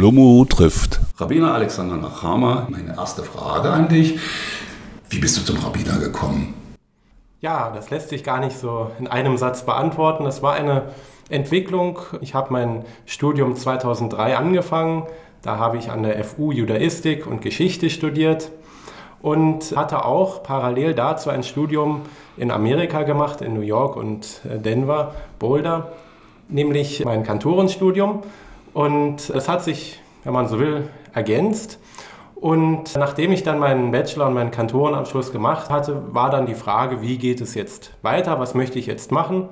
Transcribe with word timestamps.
Schlomo 0.00 0.46
trifft. 0.46 0.98
Rabbiner 1.18 1.52
Alexander 1.52 1.98
Nachama, 1.98 2.66
meine 2.70 2.96
erste 2.96 3.22
Frage 3.22 3.68
an 3.68 3.90
dich. 3.90 4.18
Wie 5.10 5.18
bist 5.18 5.36
du 5.36 5.42
zum 5.42 5.58
Rabbiner 5.58 5.98
gekommen? 5.98 6.54
Ja, 7.42 7.70
das 7.74 7.90
lässt 7.90 8.08
sich 8.08 8.24
gar 8.24 8.40
nicht 8.40 8.56
so 8.56 8.90
in 8.98 9.08
einem 9.08 9.36
Satz 9.36 9.66
beantworten. 9.66 10.24
Das 10.24 10.42
war 10.42 10.54
eine 10.54 10.84
Entwicklung. 11.28 11.98
Ich 12.22 12.32
habe 12.32 12.50
mein 12.50 12.86
Studium 13.04 13.56
2003 13.56 14.38
angefangen. 14.38 15.02
Da 15.42 15.58
habe 15.58 15.76
ich 15.76 15.90
an 15.90 16.02
der 16.02 16.24
FU 16.24 16.50
Judaistik 16.50 17.26
und 17.26 17.42
Geschichte 17.42 17.90
studiert 17.90 18.50
und 19.20 19.76
hatte 19.76 20.06
auch 20.06 20.42
parallel 20.42 20.94
dazu 20.94 21.28
ein 21.28 21.42
Studium 21.42 22.00
in 22.38 22.50
Amerika 22.50 23.02
gemacht, 23.02 23.42
in 23.42 23.52
New 23.52 23.60
York 23.60 23.96
und 23.96 24.40
äh, 24.48 24.58
Denver, 24.58 25.14
Boulder, 25.38 25.92
nämlich 26.48 27.04
mein 27.04 27.22
Kantorenstudium. 27.22 28.22
Und 28.72 29.30
es 29.30 29.48
hat 29.48 29.62
sich, 29.62 30.00
wenn 30.24 30.32
man 30.32 30.48
so 30.48 30.58
will, 30.58 30.88
ergänzt. 31.12 31.78
Und 32.34 32.96
nachdem 32.96 33.32
ich 33.32 33.42
dann 33.42 33.58
meinen 33.58 33.90
Bachelor 33.90 34.28
und 34.28 34.34
meinen 34.34 34.50
Kantorenabschluss 34.50 35.30
gemacht 35.30 35.68
hatte, 35.68 36.02
war 36.14 36.30
dann 36.30 36.46
die 36.46 36.54
Frage, 36.54 37.02
wie 37.02 37.18
geht 37.18 37.40
es 37.40 37.54
jetzt 37.54 37.92
weiter, 38.02 38.40
was 38.40 38.54
möchte 38.54 38.78
ich 38.78 38.86
jetzt 38.86 39.12
machen? 39.12 39.48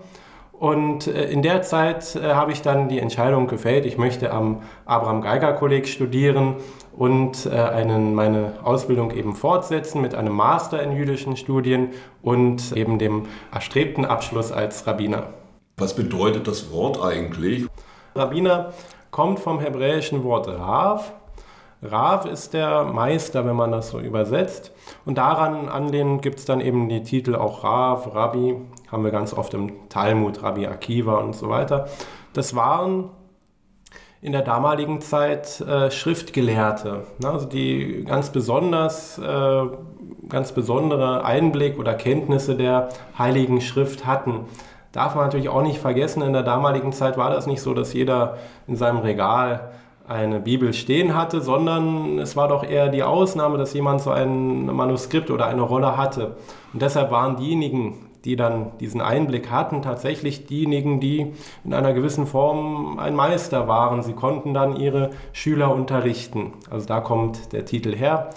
Und 0.59 1.07
äh, 1.07 1.31
in 1.31 1.43
der 1.43 1.63
Zeit 1.63 2.17
äh, 2.17 2.33
habe 2.33 2.51
ich 2.51 2.63
dann 2.63 2.89
die 2.89 2.99
Entscheidung 2.99 3.47
gefällt, 3.47 3.87
ich 3.87 3.97
möchte 3.97 4.33
am 4.33 4.63
Abraham 4.87 5.21
Geiger 5.21 5.53
Kolleg 5.53 5.87
studieren 5.87 6.57
und 6.97 7.47
äh, 7.47 7.51
einen, 7.51 8.15
meine 8.15 8.55
Ausbildung 8.65 9.13
eben 9.13 9.35
fortsetzen 9.35 10.01
mit 10.01 10.15
einem 10.17 10.33
Master 10.33 10.83
in 10.83 10.97
jüdischen 10.97 11.37
Studien 11.37 11.91
und 12.23 12.73
eben 12.73 12.99
dem 12.99 13.27
erstrebten 13.53 14.05
Abschluss 14.05 14.51
als 14.51 14.87
Rabbiner. 14.87 15.29
Was 15.77 15.95
bedeutet 15.95 16.49
das 16.49 16.73
Wort 16.73 17.01
eigentlich? 17.01 17.67
Rabbiner 18.17 18.73
kommt 19.11 19.41
vom 19.41 19.61
hebräischen 19.61 20.25
Wort 20.25 20.49
Rav. 20.49 21.13
Rav 21.83 22.27
ist 22.27 22.55
der 22.55 22.85
Meister, 22.85 23.47
wenn 23.47 23.55
man 23.55 23.71
das 23.71 23.91
so 23.91 24.01
übersetzt. 24.01 24.73
Und 25.05 25.19
daran 25.19 25.69
anlehnend 25.69 26.23
gibt 26.23 26.41
es 26.41 26.45
dann 26.45 26.61
eben 26.61 26.89
die 26.89 27.03
Titel 27.03 27.37
auch 27.37 27.63
Rav, 27.63 28.15
Rabbi, 28.15 28.57
haben 28.91 29.05
wir 29.05 29.11
ganz 29.13 29.33
oft 29.33 29.55
im 29.55 29.89
Talmud, 29.89 30.43
Rabbi 30.43 30.67
Akiva 30.67 31.19
und 31.19 31.37
so 31.37 31.49
weiter. 31.49 31.89
Das 32.33 32.57
waren 32.57 33.11
in 34.21 34.33
der 34.33 34.43
damaligen 34.43 35.01
Zeit 35.01 35.61
äh, 35.61 35.91
Schriftgelehrte, 35.91 37.05
ne? 37.19 37.31
also 37.31 37.47
die 37.47 38.05
ganz 38.05 38.31
besonders, 38.31 39.19
äh, 39.19 39.63
ganz 40.29 40.53
besondere 40.53 41.25
Einblick 41.25 41.79
oder 41.79 41.95
Kenntnisse 41.95 42.57
der 42.57 42.89
Heiligen 43.17 43.61
Schrift 43.61 44.07
hatten. 44.07 44.47
Darf 44.93 45.15
man 45.15 45.25
natürlich 45.25 45.49
auch 45.49 45.63
nicht 45.63 45.79
vergessen, 45.79 46.23
in 46.23 46.33
der 46.33 46.43
damaligen 46.43 46.93
Zeit 46.93 47.19
war 47.19 47.31
das 47.31 47.47
nicht 47.47 47.61
so, 47.61 47.75
dass 47.75 47.93
jeder 47.93 48.39
in 48.67 48.77
seinem 48.77 48.99
Regal 48.99 49.71
eine 50.09 50.41
Bibel 50.41 50.73
stehen 50.73 51.15
hatte, 51.15 51.43
sondern 51.43 52.19
es 52.19 52.35
war 52.35 52.49
doch 52.49 52.65
eher 52.65 52.89
die 52.89 53.03
Ausnahme, 53.03 53.59
dass 53.59 53.75
jemand 53.75 54.01
so 54.01 54.11
ein 54.11 54.65
Manuskript 54.65 55.31
oder 55.31 55.47
eine 55.47 55.61
Rolle 55.61 55.99
hatte. 55.99 56.37
Und 56.73 56.81
deshalb 56.81 57.11
waren 57.11 57.37
diejenigen, 57.37 58.09
die 58.25 58.35
dann 58.35 58.73
diesen 58.79 59.01
Einblick 59.01 59.51
hatten, 59.51 59.83
tatsächlich 59.83 60.47
diejenigen, 60.47 60.99
die 60.99 61.33
in 61.65 61.75
einer 61.75 61.93
gewissen 61.93 62.27
Form 62.27 62.99
ein 62.99 63.15
Meister 63.15 63.69
waren. 63.69 64.03
Sie 64.03 64.15
konnten 64.15 64.55
dann 64.55 64.77
ihre 64.77 65.11
Schüler 65.33 65.75
unterrichten. 65.75 66.53
Also 66.71 66.87
da 66.87 67.01
kommt 67.01 67.53
der 67.53 67.67
Titel 67.67 67.95
her, 67.95 68.31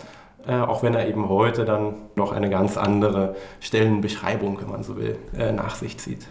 äh, 0.46 0.60
auch 0.60 0.84
wenn 0.84 0.94
er 0.94 1.08
eben 1.08 1.30
heute 1.30 1.66
dann 1.66 1.96
noch 2.16 2.34
eine 2.34 2.50
ganz 2.50 2.78
andere 2.78 3.36
Stellenbeschreibung, 3.60 4.60
wenn 4.62 4.70
man 4.70 4.84
so 4.84 4.98
will, 4.98 5.18
äh, 5.38 5.52
nach 5.52 5.76
sich 5.76 5.98
zieht. 5.98 6.28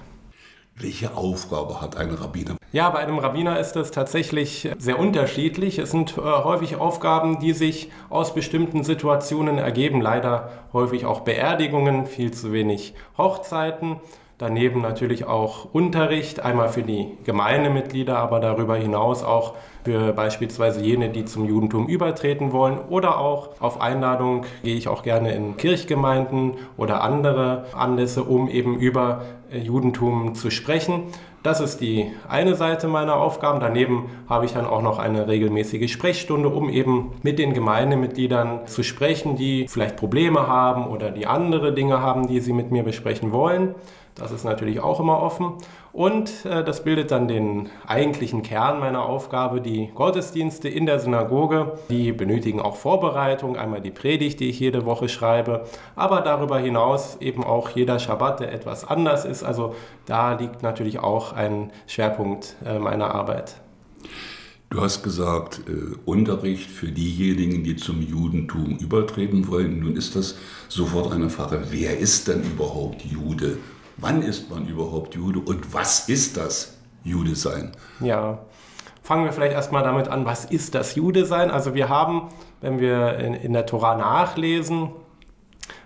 Welche 0.83 1.15
Aufgabe 1.15 1.83
hat 1.83 1.99
ein 1.99 2.11
Rabbiner? 2.11 2.57
Ja, 2.73 2.89
bei 2.89 3.01
einem 3.01 3.19
Rabbiner 3.19 3.59
ist 3.61 3.77
es 3.77 3.91
tatsächlich 3.91 4.71
sehr 4.79 4.99
unterschiedlich. 4.99 5.79
Es 5.79 5.91
sind 5.91 6.17
äh, 6.17 6.21
häufig 6.23 6.77
Aufgaben, 6.77 7.39
die 7.39 7.53
sich 7.53 7.91
aus 8.09 8.33
bestimmten 8.33 8.83
Situationen 8.83 9.59
ergeben. 9.59 10.01
Leider 10.01 10.51
häufig 10.73 11.05
auch 11.05 11.21
Beerdigungen, 11.21 12.07
viel 12.07 12.31
zu 12.31 12.55
wenig 12.55 12.95
Hochzeiten. 13.19 13.97
Daneben 14.39 14.81
natürlich 14.81 15.27
auch 15.27 15.67
Unterricht, 15.75 16.41
einmal 16.41 16.71
für 16.71 16.83
die 16.83 17.09
Gemeindemitglieder, 17.25 18.17
aber 18.17 18.41
darüber 18.41 18.75
hinaus 18.75 19.23
auch 19.23 19.53
für 19.85 20.15
beispielsweise 20.15 20.81
jene, 20.81 21.11
die 21.11 21.27
zum 21.27 21.45
Judentum 21.45 21.89
übertreten 21.89 22.51
wollen. 22.53 22.79
Oder 22.89 23.19
auch 23.19 23.61
auf 23.61 23.83
Einladung 23.83 24.47
gehe 24.63 24.77
ich 24.77 24.89
auch 24.89 25.03
gerne 25.03 25.35
in 25.35 25.59
Kirchgemeinden 25.59 26.55
oder 26.79 27.03
andere 27.03 27.67
Anlässe, 27.75 28.25
um 28.25 28.49
eben 28.49 28.77
über 28.77 29.27
Judentum 29.53 30.35
zu 30.35 30.51
sprechen. 30.51 31.05
Das 31.43 31.61
ist 31.61 31.81
die 31.81 32.11
eine 32.29 32.55
Seite 32.55 32.87
meiner 32.87 33.17
Aufgaben. 33.17 33.61
Daneben 33.61 34.11
habe 34.29 34.45
ich 34.45 34.53
dann 34.53 34.67
auch 34.67 34.83
noch 34.83 34.99
eine 34.99 35.27
regelmäßige 35.27 35.91
Sprechstunde, 35.91 36.51
um 36.51 36.69
eben 36.69 37.13
mit 37.23 37.39
den 37.39 37.55
Gemeindemitgliedern 37.55 38.67
zu 38.67 38.83
sprechen, 38.83 39.37
die 39.37 39.67
vielleicht 39.67 39.97
Probleme 39.97 40.47
haben 40.47 40.87
oder 40.87 41.11
die 41.11 41.27
andere 41.27 41.73
Dinge 41.73 42.03
haben, 42.03 42.29
die 42.29 42.41
sie 42.41 42.53
mit 42.53 42.71
mir 42.71 42.83
besprechen 42.83 43.33
wollen. 43.33 43.75
Das 44.21 44.33
ist 44.33 44.45
natürlich 44.45 44.81
auch 44.81 45.01
immer 45.01 45.21
offen. 45.21 45.55
Und 45.93 46.45
äh, 46.45 46.63
das 46.63 46.85
bildet 46.85 47.11
dann 47.11 47.27
den 47.27 47.71
eigentlichen 47.87 48.43
Kern 48.43 48.79
meiner 48.79 49.05
Aufgabe, 49.05 49.63
die 49.63 49.91
Gottesdienste 49.95 50.69
in 50.69 50.85
der 50.85 51.01
Synagoge. 51.01 51.73
Die 51.89 52.13
benötigen 52.13 52.61
auch 52.61 52.77
Vorbereitung, 52.77 53.57
einmal 53.57 53.81
die 53.81 53.91
Predigt, 53.91 54.39
die 54.41 54.51
ich 54.51 54.61
jede 54.61 54.85
Woche 54.85 55.09
schreibe, 55.09 55.65
aber 55.97 56.21
darüber 56.21 56.59
hinaus 56.59 57.17
eben 57.21 57.43
auch 57.43 57.71
jeder 57.71 57.99
Schabbat, 57.99 58.41
der 58.41 58.53
etwas 58.53 58.87
anders 58.87 59.25
ist. 59.25 59.43
Also 59.43 59.75
da 60.05 60.35
liegt 60.35 60.63
natürlich 60.63 60.99
auch 60.99 61.33
ein 61.33 61.73
Schwerpunkt 61.87 62.57
äh, 62.65 62.79
meiner 62.79 63.15
Arbeit. 63.15 63.57
Du 64.69 64.83
hast 64.83 65.03
gesagt, 65.03 65.63
äh, 65.67 65.97
Unterricht 66.05 66.71
für 66.71 66.93
diejenigen, 66.93 67.65
die 67.65 67.75
zum 67.75 68.03
Judentum 68.03 68.77
übertreten 68.79 69.49
wollen. 69.49 69.81
Nun 69.81 69.97
ist 69.97 70.15
das 70.15 70.37
sofort 70.69 71.11
eine 71.11 71.31
Frage, 71.31 71.63
wer 71.71 71.99
ist 71.99 72.29
denn 72.29 72.43
überhaupt 72.45 73.03
Jude? 73.05 73.59
Wann 74.01 74.23
ist 74.23 74.51
man 74.51 74.67
überhaupt 74.67 75.15
Jude 75.15 75.41
und 75.41 75.75
was 75.75 76.09
ist 76.09 76.37
das 76.37 76.79
Jude 77.05 77.35
sein? 77.37 77.73
Ja, 78.01 78.39
fangen 79.03 79.25
wir 79.25 79.33
vielleicht 79.33 79.53
erstmal 79.53 79.83
damit 79.83 80.09
an, 80.09 80.25
was 80.25 80.47
ist 80.47 80.75
das 80.75 80.95
Jude 80.95 81.27
sein? 81.27 81.51
Also 81.51 81.75
wir 81.75 81.91
haben, 81.91 82.29
wenn 82.63 82.81
wir 82.81 83.19
in, 83.19 83.35
in 83.35 83.53
der 83.53 83.67
Tora 83.67 83.97
nachlesen, 83.97 84.91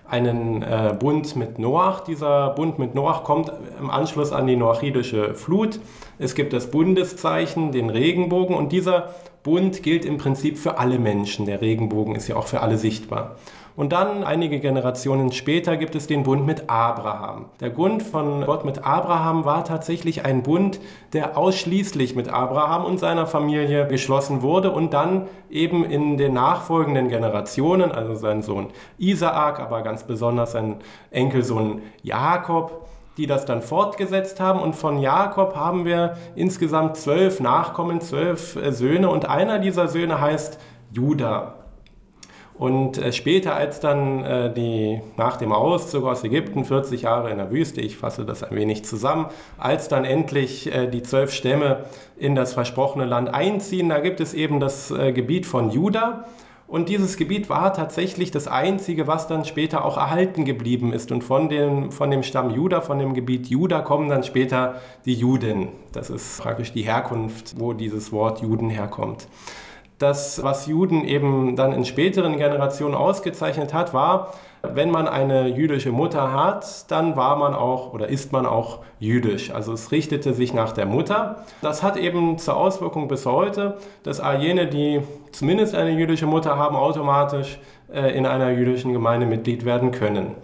einen 0.09 0.63
äh, 0.63 0.95
Bund 0.99 1.35
mit 1.35 1.59
Noach. 1.59 2.01
Dieser 2.01 2.51
Bund 2.51 2.79
mit 2.79 2.95
Noach 2.95 3.25
kommt 3.25 3.51
im 3.81 3.91
Anschluss 3.91 4.33
an 4.33 4.47
die 4.47 4.55
noachidische 4.55 5.35
Flut. 5.35 5.81
Es 6.19 6.35
gibt 6.35 6.53
das 6.53 6.71
Bundeszeichen, 6.71 7.73
den 7.73 7.91
Regenbogen 7.91 8.55
und 8.55 8.71
dieser 8.71 9.15
Bund 9.43 9.83
gilt 9.83 10.05
im 10.05 10.19
Prinzip 10.19 10.59
für 10.59 10.79
alle 10.79 10.99
Menschen. 10.99 11.47
Der 11.47 11.61
Regenbogen 11.61 12.15
ist 12.15 12.29
ja 12.29 12.37
auch 12.37 12.47
für 12.47 12.61
alle 12.61 12.79
sichtbar. 12.79 13.37
Und 13.77 13.93
dann, 13.93 14.23
einige 14.23 14.61
Generationen 14.61 15.33
später, 15.33 15.77
gibt 15.77 15.97
es 15.97 16.07
den 16.07 16.23
Bund 16.23 16.47
mit 16.47 16.71
Abraham. 16.71 17.47
Der 17.59 17.71
Bund 17.71 18.05
von 18.05 18.45
Gott 18.45 18.65
mit 18.65 18.85
Abraham 18.87 19.45
war 19.45 19.65
tatsächlich 19.65 20.25
ein 20.25 20.45
Bund, 20.45 20.79
der 21.13 21.37
ausschließlich 21.37 22.15
mit 22.15 22.29
Abraham 22.29 22.85
und 22.85 23.01
seiner 23.01 23.27
Familie 23.27 23.89
geschlossen 23.89 24.43
wurde 24.43 24.71
und 24.71 24.95
dann 24.95 25.27
eben 25.51 25.85
in 25.85 26.17
den 26.19 26.35
nachfolgenden 26.35 27.09
Generationen, 27.09 27.91
also 27.91 28.15
sein 28.15 28.43
Sohn 28.43 28.69
Isaak, 28.99 29.59
aber 29.59 29.83
ganz 29.83 30.05
besonders 30.05 30.53
sein 30.53 30.77
Enkelsohn 31.11 31.83
Jakob, 32.03 32.87
die 33.17 33.27
das 33.27 33.45
dann 33.45 33.61
fortgesetzt 33.61 34.39
haben. 34.39 34.61
Und 34.61 34.77
von 34.77 34.99
Jakob 34.99 35.57
haben 35.57 35.85
wir 35.85 36.17
insgesamt 36.37 36.97
zwölf 36.97 37.41
Nachkommen, 37.41 38.01
zwölf 38.01 38.55
äh, 38.55 38.71
Söhne. 38.71 39.11
Und 39.11 39.29
einer 39.29 39.59
dieser 39.59 39.89
Söhne 39.89 40.21
heißt 40.21 40.61
Judah. 40.93 41.64
Und 42.57 42.99
äh, 42.99 43.13
später, 43.13 43.57
als 43.57 43.81
dann 43.81 44.25
äh, 44.25 44.53
die, 44.53 45.01
nach 45.17 45.37
dem 45.37 45.53
Auszug 45.53 46.05
aus 46.05 46.23
Ägypten, 46.23 46.65
40 46.65 47.03
Jahre 47.03 47.31
in 47.31 47.39
der 47.39 47.51
Wüste, 47.51 47.81
ich 47.81 47.97
fasse 47.97 48.25
das 48.25 48.45
ein 48.45 48.55
wenig 48.55 48.85
zusammen, 48.85 49.27
als 49.59 49.89
dann 49.89 50.05
endlich 50.05 50.73
äh, 50.73 50.87
die 50.87 51.03
zwölf 51.03 51.33
Stämme 51.33 51.87
in 52.17 52.37
das 52.37 52.55
versprochene 52.55 53.07
Land 53.07 53.35
einziehen, 53.35 53.89
da 53.89 53.99
gibt 53.99 54.21
es 54.21 54.35
eben 54.35 54.61
das 54.61 54.89
Gebiet 54.89 55.47
von 55.47 55.71
Juda. 55.71 56.27
Und 56.69 56.89
dieses 56.89 57.17
Gebiet 57.17 57.51
war 57.51 57.75
tatsächlich 57.75 58.31
das 58.31 58.49
einzige, 58.49 59.07
was 59.07 59.27
dann 59.27 59.45
später 59.45 59.85
auch 59.85 59.97
erhalten 59.97 60.45
geblieben 60.45 60.93
ist. 60.93 61.13
Und 61.13 61.23
von 61.23 61.49
dem, 61.49 61.91
von 61.91 62.11
dem 62.11 62.23
Stamm 62.23 62.51
Juda, 62.51 62.81
von 62.81 62.99
dem 62.99 63.15
Gebiet 63.15 63.49
Juda 63.49 63.81
kommen 63.81 64.09
dann 64.09 64.23
später 64.23 64.81
die 65.05 65.15
Juden. 65.15 65.69
Das 65.93 66.09
ist 66.09 66.41
praktisch 66.41 66.73
die 66.73 66.83
Herkunft, 66.83 67.59
wo 67.59 67.73
dieses 67.75 68.13
Wort 68.13 68.41
Juden 68.41 68.71
herkommt. 68.71 69.27
Das, 69.99 70.43
was 70.43 70.67
Juden 70.67 71.05
eben 71.05 71.57
dann 71.57 71.73
in 71.73 71.85
späteren 71.85 72.37
Generationen 72.37 72.95
ausgezeichnet 72.95 73.73
hat, 73.73 73.95
war, 73.95 74.35
wenn 74.73 74.91
man 74.91 75.07
eine 75.09 75.49
jüdische 75.49 75.93
Mutter 75.93 76.33
hat, 76.33 76.91
dann 76.91 77.17
war 77.17 77.37
man 77.37 77.55
auch 77.55 77.93
oder 77.93 78.09
ist 78.09 78.33
man 78.33 78.47
auch 78.47 78.81
jüdisch. 78.99 79.51
Also 79.51 79.73
es 79.73 79.93
richtete 79.93 80.33
sich 80.33 80.55
nach 80.55 80.73
der 80.73 80.87
Mutter. 80.87 81.45
Das 81.61 81.83
hat 81.83 81.97
eben 81.97 82.39
zur 82.39 82.57
Auswirkung 82.57 83.09
bis 83.09 83.27
heute, 83.27 83.77
dass 84.03 84.21
all 84.21 84.41
jene, 84.43 84.67
die 84.67 85.01
zumindest 85.33 85.75
eine 85.75 85.91
jüdische 85.91 86.27
Mutter 86.27 86.57
haben, 86.57 86.77
automatisch 86.77 87.59
äh, 87.93 88.17
in 88.17 88.27
einer 88.27 88.51
jüdischen 88.51 88.93
Gemeinde 88.93 89.27
Mitglied 89.27 89.65
werden 89.65 89.91
können. 89.91 90.35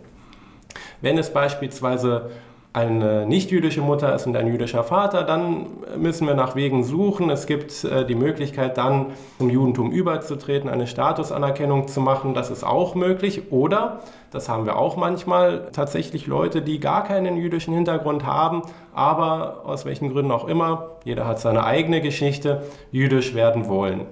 Wenn 1.00 1.16
es 1.16 1.32
beispielsweise 1.32 2.30
eine 2.72 3.26
nicht-jüdische 3.26 3.80
Mutter 3.80 4.14
ist 4.14 4.26
und 4.26 4.36
ein 4.36 4.46
jüdischer 4.46 4.84
Vater, 4.84 5.24
dann 5.24 5.66
müssen 5.96 6.28
wir 6.28 6.34
nach 6.34 6.54
Wegen 6.54 6.84
suchen. 6.84 7.28
Es 7.28 7.46
gibt 7.46 7.82
äh, 7.82 8.06
die 8.06 8.14
Möglichkeit, 8.14 8.78
dann 8.78 9.06
zum 9.38 9.50
Judentum 9.50 9.90
überzutreten, 9.90 10.70
eine 10.70 10.86
Statusanerkennung 10.86 11.88
zu 11.88 12.00
machen. 12.00 12.32
Das 12.32 12.48
ist 12.48 12.62
auch 12.62 12.94
möglich. 12.94 13.50
Oder, 13.50 14.00
das 14.30 14.48
haben 14.48 14.66
wir 14.66 14.76
auch 14.76 14.96
manchmal, 14.96 15.68
tatsächlich 15.72 16.28
Leute, 16.28 16.62
die 16.62 16.78
gar 16.78 17.02
keinen 17.02 17.36
jüdischen 17.36 17.74
Hintergrund 17.74 18.24
haben, 18.24 18.62
aber 18.94 19.62
aus 19.64 19.84
welchen 19.84 20.12
Gründen 20.12 20.30
auch 20.30 20.46
immer, 20.46 20.90
jeder 21.04 21.26
hat 21.26 21.40
seine 21.40 21.64
eigene 21.64 22.00
Geschichte, 22.00 22.62
jüdisch 22.92 23.34
werden 23.34 23.68
wollen. 23.68 24.02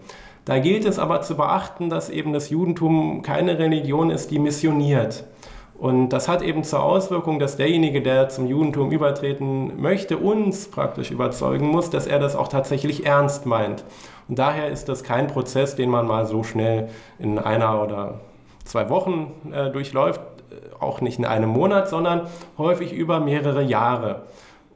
Da 0.45 0.59
gilt 0.59 0.85
es 0.85 0.99
aber 0.99 1.21
zu 1.21 1.37
beachten, 1.37 1.91
dass 1.91 2.11
eben 2.11 2.33
das 2.33 2.51
Judentum 2.51 3.23
keine 3.23 3.59
Religion 3.59 4.11
ist, 4.11 4.31
die 4.33 4.39
missioniert. 4.41 5.25
Und 5.79 6.09
das 6.09 6.27
hat 6.29 6.43
eben 6.43 6.65
zur 6.65 6.83
Auswirkung, 6.83 7.39
dass 7.39 7.57
derjenige, 7.57 8.03
der 8.03 8.29
zum 8.29 8.47
Judentum 8.47 8.91
übertreten 8.91 9.81
möchte, 9.81 10.19
uns 10.19 10.69
praktisch 10.69 11.13
überzeugen 11.13 11.69
muss, 11.69 11.89
dass 11.89 12.09
er 12.09 12.19
das 12.19 12.35
auch 12.35 12.49
tatsächlich 12.49 13.07
ernst 13.07 13.47
meint. 13.47 13.85
Und 14.29 14.41
daher 14.41 14.69
ist 14.69 14.89
das 14.89 15.05
kein 15.05 15.29
Prozess, 15.29 15.77
den 15.77 15.89
man 15.89 16.07
mal 16.07 16.27
so 16.27 16.43
schnell 16.43 16.89
in 17.21 17.39
einer 17.39 17.81
oder 17.83 18.21
zwei 18.65 18.91
Wochen 18.91 19.33
äh, 19.53 19.71
durchläuft, 19.71 20.21
auch 20.81 21.01
nicht 21.01 21.19
in 21.19 21.25
einem 21.25 21.51
Monat, 21.51 21.89
sondern 21.89 22.23
häufig 22.57 22.93
über 22.93 23.21
mehrere 23.21 23.63
Jahre. 23.63 24.23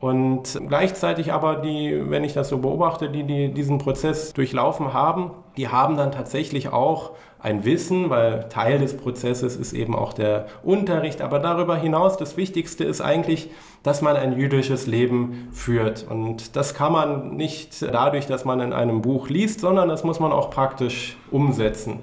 Und 0.02 0.60
gleichzeitig 0.66 1.32
aber 1.32 1.54
die, 1.54 2.10
wenn 2.10 2.25
ich 2.25 2.32
das 2.32 2.49
so 2.49 2.58
beobachte, 2.58 3.08
die, 3.08 3.22
die 3.22 3.54
diesen 3.54 3.78
Prozess 3.78 4.32
durchlaufen 4.32 4.93
haben, 4.93 5.31
die 5.56 5.69
haben 5.69 5.96
dann 5.96 6.10
tatsächlich 6.10 6.72
auch 6.72 7.12
ein 7.38 7.64
Wissen, 7.64 8.10
weil 8.10 8.49
Teil 8.49 8.81
des 8.81 8.96
Prozesses 8.96 9.54
ist 9.54 9.72
eben 9.72 9.94
auch 9.94 10.12
der 10.12 10.46
Unterricht. 10.64 11.22
Aber 11.22 11.38
darüber 11.38 11.76
hinaus, 11.76 12.16
das 12.16 12.37
Wichtigste 12.37 12.82
ist 12.82 13.00
eigentlich, 13.00 13.50
dass 13.84 14.02
man 14.02 14.16
ein 14.16 14.37
jüdisches 14.37 14.88
Leben 14.88 15.46
führt. 15.52 16.04
Und 16.10 16.56
das 16.56 16.75
kann 16.75 16.90
man 16.90 17.37
nicht 17.37 17.81
dadurch, 17.81 18.26
dass 18.26 18.44
man 18.44 18.58
in 18.58 18.72
einem 18.72 19.02
Buch 19.02 19.28
liest, 19.28 19.60
sondern 19.60 19.88
das 19.88 20.02
muss 20.02 20.19
man 20.19 20.32
auch 20.32 20.50
praktisch 20.50 21.16
umsetzen. 21.31 22.00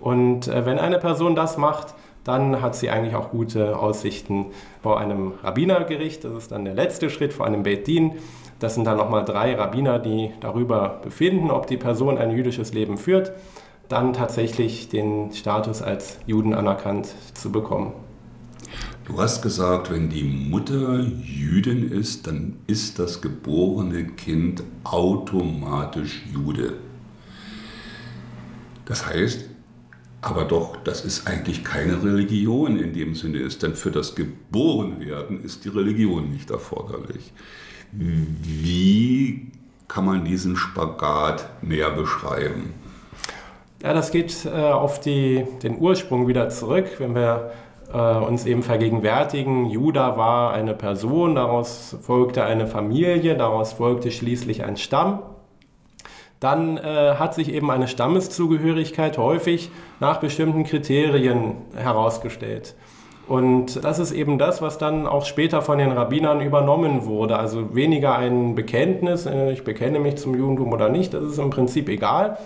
Und 0.00 0.48
äh, 0.48 0.64
wenn 0.64 0.78
eine 0.78 0.98
Person 0.98 1.34
das 1.34 1.58
macht, 1.58 1.92
dann 2.24 2.62
hat 2.62 2.76
sie 2.76 2.88
eigentlich 2.88 3.14
auch 3.14 3.30
gute 3.30 3.78
Aussichten 3.78 4.46
vor 4.82 4.98
einem 4.98 5.32
Rabbinergericht. 5.42 6.24
Das 6.24 6.32
ist 6.34 6.52
dann 6.52 6.64
der 6.64 6.74
letzte 6.74 7.08
Schritt 7.08 7.32
vor 7.32 7.46
einem 7.46 7.62
Beit 7.62 7.86
Din. 7.86 8.12
Das 8.58 8.74
sind 8.74 8.84
dann 8.84 8.96
nochmal 8.96 9.24
drei 9.24 9.54
Rabbiner, 9.54 9.98
die 9.98 10.30
darüber 10.40 11.00
befinden, 11.02 11.50
ob 11.50 11.66
die 11.66 11.76
Person 11.76 12.18
ein 12.18 12.30
jüdisches 12.30 12.72
Leben 12.72 12.96
führt, 12.96 13.32
dann 13.88 14.12
tatsächlich 14.12 14.88
den 14.88 15.32
Status 15.32 15.82
als 15.82 16.18
Juden 16.26 16.54
anerkannt 16.54 17.14
zu 17.34 17.50
bekommen. 17.50 17.92
Du 19.04 19.20
hast 19.20 19.42
gesagt, 19.42 19.90
wenn 19.90 20.10
die 20.10 20.22
Mutter 20.22 21.00
Jüdin 21.00 21.90
ist, 21.90 22.28
dann 22.28 22.58
ist 22.68 23.00
das 23.00 23.20
geborene 23.20 24.04
Kind 24.04 24.62
automatisch 24.84 26.22
Jude. 26.32 26.74
Das 28.84 29.06
heißt, 29.06 29.48
aber 30.22 30.44
doch, 30.44 30.76
das 30.84 31.04
ist 31.04 31.26
eigentlich 31.26 31.64
keine 31.64 32.02
Religion 32.02 32.78
in 32.78 32.94
dem 32.94 33.16
Sinne 33.16 33.38
ist, 33.38 33.64
denn 33.64 33.74
für 33.74 33.90
das 33.90 34.14
Geborenwerden 34.14 35.42
ist 35.44 35.64
die 35.64 35.68
Religion 35.68 36.30
nicht 36.30 36.50
erforderlich. 36.50 37.32
Wie 37.90 39.48
kann 39.88 40.06
man 40.06 40.24
diesen 40.24 40.56
Spagat 40.56 41.48
näher 41.60 41.90
beschreiben? 41.90 42.72
Ja, 43.82 43.92
das 43.94 44.12
geht 44.12 44.46
äh, 44.46 44.50
auf 44.50 45.00
die, 45.00 45.44
den 45.64 45.78
Ursprung 45.78 46.28
wieder 46.28 46.48
zurück, 46.50 46.86
wenn 46.98 47.16
wir 47.16 47.50
äh, 47.92 47.98
uns 47.98 48.46
eben 48.46 48.62
vergegenwärtigen, 48.62 49.66
Juda 49.66 50.16
war 50.16 50.52
eine 50.52 50.72
Person, 50.72 51.34
daraus 51.34 51.96
folgte 52.00 52.44
eine 52.44 52.68
Familie, 52.68 53.36
daraus 53.36 53.72
folgte 53.72 54.12
schließlich 54.12 54.62
ein 54.62 54.76
Stamm 54.76 55.18
dann 56.42 56.76
äh, 56.76 57.14
hat 57.18 57.34
sich 57.34 57.52
eben 57.52 57.70
eine 57.70 57.86
Stammeszugehörigkeit 57.86 59.16
häufig 59.16 59.70
nach 60.00 60.18
bestimmten 60.18 60.64
Kriterien 60.64 61.54
herausgestellt. 61.76 62.74
Und 63.28 63.84
das 63.84 64.00
ist 64.00 64.10
eben 64.10 64.38
das, 64.38 64.60
was 64.60 64.78
dann 64.78 65.06
auch 65.06 65.24
später 65.24 65.62
von 65.62 65.78
den 65.78 65.92
Rabbinern 65.92 66.40
übernommen 66.40 67.04
wurde. 67.04 67.38
Also 67.38 67.74
weniger 67.74 68.16
ein 68.16 68.56
Bekenntnis, 68.56 69.26
äh, 69.26 69.52
ich 69.52 69.62
bekenne 69.62 70.00
mich 70.00 70.16
zum 70.16 70.34
Judentum 70.34 70.72
oder 70.72 70.88
nicht, 70.88 71.14
das 71.14 71.24
ist 71.24 71.38
im 71.38 71.50
Prinzip 71.50 71.88
egal. 71.88 72.38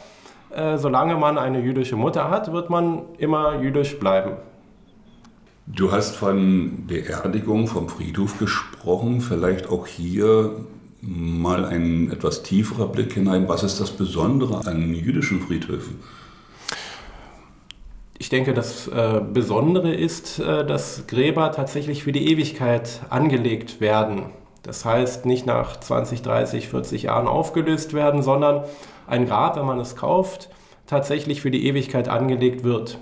Äh, 0.55 0.77
solange 0.77 1.17
man 1.17 1.39
eine 1.39 1.61
jüdische 1.61 1.97
Mutter 1.97 2.31
hat, 2.31 2.53
wird 2.53 2.69
man 2.69 3.03
immer 3.19 3.61
jüdisch 3.61 3.99
bleiben. 3.99 4.33
Du 5.67 5.91
hast 5.91 6.15
von 6.15 6.87
Beerdigung 6.87 7.67
vom 7.67 7.89
Friedhof 7.89 8.39
gesprochen. 8.39 9.21
Vielleicht 9.21 9.69
auch 9.69 9.87
hier 9.87 10.53
mal 11.01 11.65
ein 11.65 12.11
etwas 12.11 12.43
tieferer 12.43 12.89
Blick 12.89 13.15
hinein. 13.15 13.49
Was 13.49 13.63
ist 13.63 13.81
das 13.81 13.91
Besondere 13.91 14.67
an 14.67 14.95
jüdischen 14.95 15.41
Friedhöfen? 15.41 16.01
Ich 18.19 18.31
denke, 18.31 18.55
das 18.55 18.89
äh, 18.89 19.21
Besondere 19.33 19.93
ist, 19.93 20.39
äh, 20.39 20.65
dass 20.65 21.07
Gräber 21.07 21.53
tatsächlich 21.53 22.03
für 22.03 22.13
die 22.13 22.31
Ewigkeit 22.31 23.03
angelegt 23.11 23.81
werden. 23.81 24.31
Das 24.63 24.85
heißt, 24.85 25.27
nicht 25.27 25.47
nach 25.47 25.79
20, 25.79 26.23
30, 26.23 26.69
40 26.69 27.05
Jahren 27.05 27.29
aufgelöst 27.29 27.93
werden, 27.93 28.23
sondern 28.23 28.65
ein 29.07 29.27
Grab, 29.27 29.57
wenn 29.57 29.67
man 29.67 29.79
es 29.79 29.97
kauft, 29.97 30.49
tatsächlich 30.87 31.41
für 31.41 31.51
die 31.51 31.67
Ewigkeit 31.67 32.09
angelegt 32.09 32.65
wird. 32.65 32.99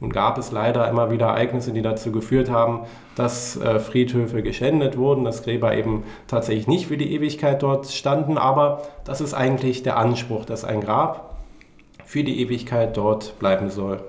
Nun 0.00 0.10
gab 0.10 0.38
es 0.38 0.52
leider 0.52 0.88
immer 0.88 1.10
wieder 1.10 1.26
Ereignisse, 1.26 1.72
die 1.72 1.82
dazu 1.82 2.12
geführt 2.12 2.50
haben, 2.50 2.80
dass 3.14 3.56
äh, 3.56 3.78
Friedhöfe 3.78 4.42
geschändet 4.42 4.96
wurden, 4.96 5.24
dass 5.24 5.42
Gräber 5.42 5.76
eben 5.76 6.04
tatsächlich 6.26 6.66
nicht 6.66 6.86
für 6.86 6.96
die 6.96 7.12
Ewigkeit 7.12 7.62
dort 7.62 7.90
standen. 7.90 8.38
Aber 8.38 8.82
das 9.04 9.20
ist 9.20 9.34
eigentlich 9.34 9.82
der 9.82 9.96
Anspruch, 9.96 10.44
dass 10.44 10.64
ein 10.64 10.80
Grab 10.80 11.36
für 12.04 12.24
die 12.24 12.40
Ewigkeit 12.40 12.96
dort 12.96 13.38
bleiben 13.38 13.70
soll. 13.70 14.00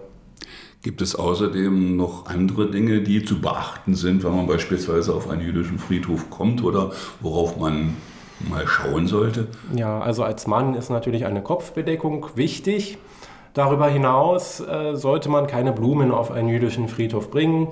Gibt 0.85 1.01
es 1.01 1.15
außerdem 1.15 1.95
noch 1.95 2.27
andere 2.27 2.69
Dinge, 2.69 3.01
die 3.01 3.25
zu 3.25 3.41
beachten 3.41 3.95
sind, 3.95 4.23
wenn 4.23 4.35
man 4.35 4.45
beispielsweise 4.45 5.15
auf 5.15 5.29
einen 5.29 5.41
jüdischen 5.41 5.79
Friedhof 5.79 6.29
kommt 6.29 6.63
oder 6.63 6.91
worauf 7.21 7.57
man 7.57 7.97
mal 8.47 8.67
schauen 8.67 9.07
sollte? 9.07 9.47
Ja, 9.75 9.99
also 9.99 10.23
als 10.23 10.45
Mann 10.45 10.75
ist 10.75 10.89
natürlich 10.89 11.25
eine 11.25 11.41
Kopfbedeckung 11.41 12.27
wichtig. 12.35 12.99
Darüber 13.55 13.87
hinaus 13.87 14.59
äh, 14.59 14.95
sollte 14.95 15.29
man 15.29 15.47
keine 15.47 15.71
Blumen 15.71 16.11
auf 16.11 16.29
einen 16.29 16.49
jüdischen 16.49 16.89
Friedhof 16.89 17.31
bringen. 17.31 17.69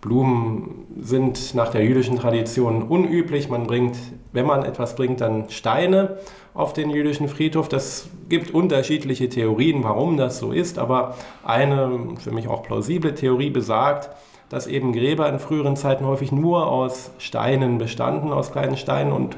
Blumen 0.00 0.86
sind 0.98 1.54
nach 1.54 1.68
der 1.68 1.84
jüdischen 1.84 2.16
Tradition 2.16 2.82
unüblich. 2.82 3.50
Man 3.50 3.66
bringt, 3.66 3.96
wenn 4.32 4.46
man 4.46 4.64
etwas 4.64 4.96
bringt, 4.96 5.20
dann 5.20 5.50
Steine 5.50 6.16
auf 6.54 6.72
den 6.72 6.88
jüdischen 6.88 7.28
Friedhof. 7.28 7.68
Das 7.68 8.08
gibt 8.30 8.50
unterschiedliche 8.50 9.28
Theorien, 9.28 9.84
warum 9.84 10.16
das 10.16 10.38
so 10.38 10.52
ist, 10.52 10.78
aber 10.78 11.16
eine 11.44 11.98
für 12.18 12.30
mich 12.30 12.48
auch 12.48 12.62
plausible 12.62 13.14
Theorie 13.14 13.50
besagt, 13.50 14.08
dass 14.48 14.66
eben 14.66 14.94
Gräber 14.94 15.28
in 15.28 15.38
früheren 15.38 15.76
Zeiten 15.76 16.06
häufig 16.06 16.32
nur 16.32 16.66
aus 16.66 17.10
Steinen 17.18 17.76
bestanden, 17.76 18.32
aus 18.32 18.52
kleinen 18.52 18.78
Steinen 18.78 19.12
und 19.12 19.36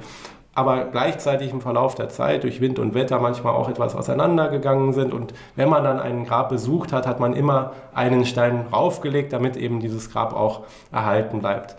aber 0.58 0.86
gleichzeitig 0.86 1.52
im 1.52 1.60
Verlauf 1.60 1.94
der 1.94 2.08
Zeit 2.08 2.42
durch 2.42 2.60
Wind 2.60 2.80
und 2.80 2.92
Wetter 2.92 3.20
manchmal 3.20 3.54
auch 3.54 3.68
etwas 3.68 3.94
auseinandergegangen 3.94 4.92
sind. 4.92 5.14
Und 5.14 5.32
wenn 5.54 5.68
man 5.68 5.84
dann 5.84 6.00
ein 6.00 6.24
Grab 6.24 6.48
besucht 6.48 6.92
hat, 6.92 7.06
hat 7.06 7.20
man 7.20 7.32
immer 7.32 7.74
einen 7.94 8.26
Stein 8.26 8.66
raufgelegt, 8.72 9.32
damit 9.32 9.56
eben 9.56 9.78
dieses 9.78 10.10
Grab 10.10 10.34
auch 10.34 10.62
erhalten 10.90 11.38
bleibt. 11.38 11.76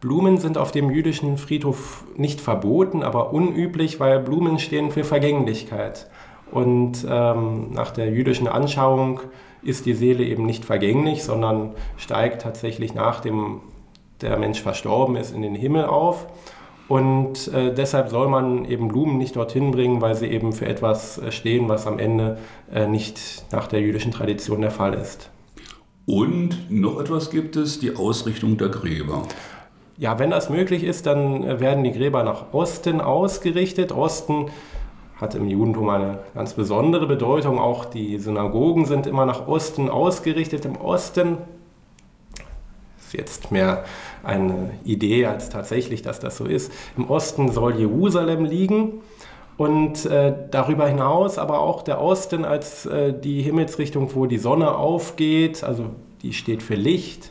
Blumen 0.00 0.38
sind 0.38 0.58
auf 0.58 0.70
dem 0.70 0.92
jüdischen 0.92 1.38
Friedhof 1.38 2.04
nicht 2.16 2.40
verboten, 2.40 3.02
aber 3.02 3.32
unüblich, 3.32 3.98
weil 3.98 4.20
Blumen 4.20 4.60
stehen 4.60 4.92
für 4.92 5.02
Vergänglichkeit. 5.02 6.08
Und 6.52 7.04
ähm, 7.10 7.72
nach 7.72 7.90
der 7.90 8.10
jüdischen 8.10 8.46
Anschauung 8.46 9.18
ist 9.60 9.86
die 9.86 9.94
Seele 9.94 10.22
eben 10.22 10.46
nicht 10.46 10.64
vergänglich, 10.64 11.24
sondern 11.24 11.72
steigt 11.96 12.42
tatsächlich 12.42 12.94
nachdem 12.94 13.60
der 14.20 14.38
Mensch 14.38 14.62
verstorben 14.62 15.16
ist 15.16 15.34
in 15.34 15.42
den 15.42 15.56
Himmel 15.56 15.86
auf. 15.86 16.28
Und 16.90 17.46
äh, 17.54 17.72
deshalb 17.72 18.08
soll 18.08 18.26
man 18.26 18.64
eben 18.64 18.88
Blumen 18.88 19.16
nicht 19.16 19.36
dorthin 19.36 19.70
bringen, 19.70 20.00
weil 20.00 20.16
sie 20.16 20.26
eben 20.26 20.52
für 20.52 20.66
etwas 20.66 21.18
äh, 21.18 21.30
stehen, 21.30 21.68
was 21.68 21.86
am 21.86 22.00
Ende 22.00 22.38
äh, 22.74 22.88
nicht 22.88 23.44
nach 23.52 23.68
der 23.68 23.80
jüdischen 23.80 24.10
Tradition 24.10 24.60
der 24.60 24.72
Fall 24.72 24.94
ist. 24.94 25.30
Und 26.04 26.68
noch 26.68 27.00
etwas 27.00 27.30
gibt 27.30 27.54
es, 27.54 27.78
die 27.78 27.94
Ausrichtung 27.94 28.58
der 28.58 28.70
Gräber. 28.70 29.22
Ja, 29.98 30.18
wenn 30.18 30.30
das 30.30 30.50
möglich 30.50 30.82
ist, 30.82 31.06
dann 31.06 31.44
äh, 31.44 31.60
werden 31.60 31.84
die 31.84 31.92
Gräber 31.92 32.24
nach 32.24 32.52
Osten 32.52 33.00
ausgerichtet. 33.00 33.92
Osten 33.92 34.46
hat 35.20 35.36
im 35.36 35.46
Judentum 35.46 35.90
eine 35.90 36.18
ganz 36.34 36.54
besondere 36.54 37.06
Bedeutung. 37.06 37.60
Auch 37.60 37.84
die 37.84 38.18
Synagogen 38.18 38.84
sind 38.86 39.06
immer 39.06 39.26
nach 39.26 39.46
Osten 39.46 39.90
ausgerichtet. 39.90 40.64
Im 40.64 40.74
Osten 40.74 41.38
jetzt 43.12 43.50
mehr 43.50 43.84
eine 44.22 44.70
Idee 44.84 45.26
als 45.26 45.48
tatsächlich, 45.48 46.02
dass 46.02 46.20
das 46.20 46.36
so 46.36 46.44
ist. 46.44 46.72
Im 46.96 47.10
Osten 47.10 47.50
soll 47.52 47.76
Jerusalem 47.76 48.44
liegen. 48.44 49.00
Und 49.56 50.06
äh, 50.06 50.32
darüber 50.50 50.86
hinaus 50.88 51.36
aber 51.36 51.60
auch 51.60 51.82
der 51.82 52.00
Osten 52.00 52.46
als 52.46 52.86
äh, 52.86 53.12
die 53.12 53.42
Himmelsrichtung, 53.42 54.14
wo 54.14 54.24
die 54.24 54.38
Sonne 54.38 54.74
aufgeht, 54.74 55.62
also 55.62 55.90
die 56.22 56.32
steht 56.32 56.62
für 56.62 56.76
Licht. 56.76 57.30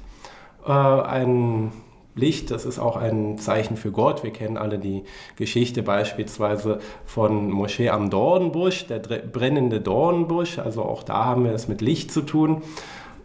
Äh, 0.64 0.72
ein 0.72 1.72
Licht, 2.20 2.52
das 2.52 2.66
ist 2.66 2.78
auch 2.80 2.98
ein 2.98 3.38
Zeichen 3.38 3.78
für 3.78 3.92
Gott. 3.92 4.24
Wir 4.24 4.32
kennen 4.32 4.58
alle 4.58 4.78
die 4.78 5.04
Geschichte 5.38 5.82
beispielsweise 5.82 6.80
von 7.06 7.50
Moschee 7.50 7.90
am 7.90 8.10
Dornbusch, 8.10 8.86
der 8.88 9.00
brennende 9.00 9.82
Dornbusch. 9.82 10.60
Also 10.60 10.84
auch 10.84 11.04
da 11.04 11.26
haben 11.26 11.46
wir 11.46 11.54
es 11.54 11.68
mit 11.68 11.82
Licht 11.82 12.12
zu 12.12 12.22
tun. 12.22 12.62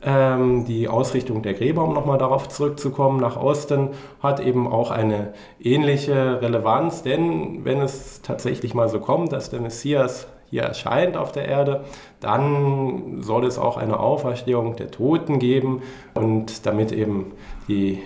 Ähm, 0.07 0.67
die 0.67 0.87
Ausrichtung 0.87 1.41
der 1.41 1.55
Gräber, 1.55 1.83
um 1.83 1.95
nochmal 1.95 2.19
darauf 2.19 2.49
zurückzukommen, 2.49 3.19
nach 3.19 3.39
Osten 3.39 3.91
hat 4.23 4.39
eben 4.39 4.71
auch 4.71 4.91
eine 4.91 5.33
ähnliche 5.59 6.43
Relevanz, 6.43 7.03
denn 7.03 7.65
wenn 7.65 7.81
es 7.81 8.21
tatsächlich 8.21 8.75
mal 8.75 8.91
so 8.91 9.01
kommt, 9.01 9.33
dass 9.33 9.49
der 9.49 9.63
Messias 9.63 10.27
hier 10.51 10.63
erscheint 10.63 11.17
auf 11.17 11.33
der 11.33 11.49
Erde, 11.49 11.85
dann 12.21 13.23
soll 13.23 13.47
es 13.47 13.59
auch 13.59 13.79
eine 13.79 13.99
Auferstehung 13.99 14.77
der 14.77 14.91
Toten 14.91 15.39
geben 15.39 15.81
und 16.13 16.67
damit 16.67 16.93
eben 16.93 17.33
die 17.67 18.03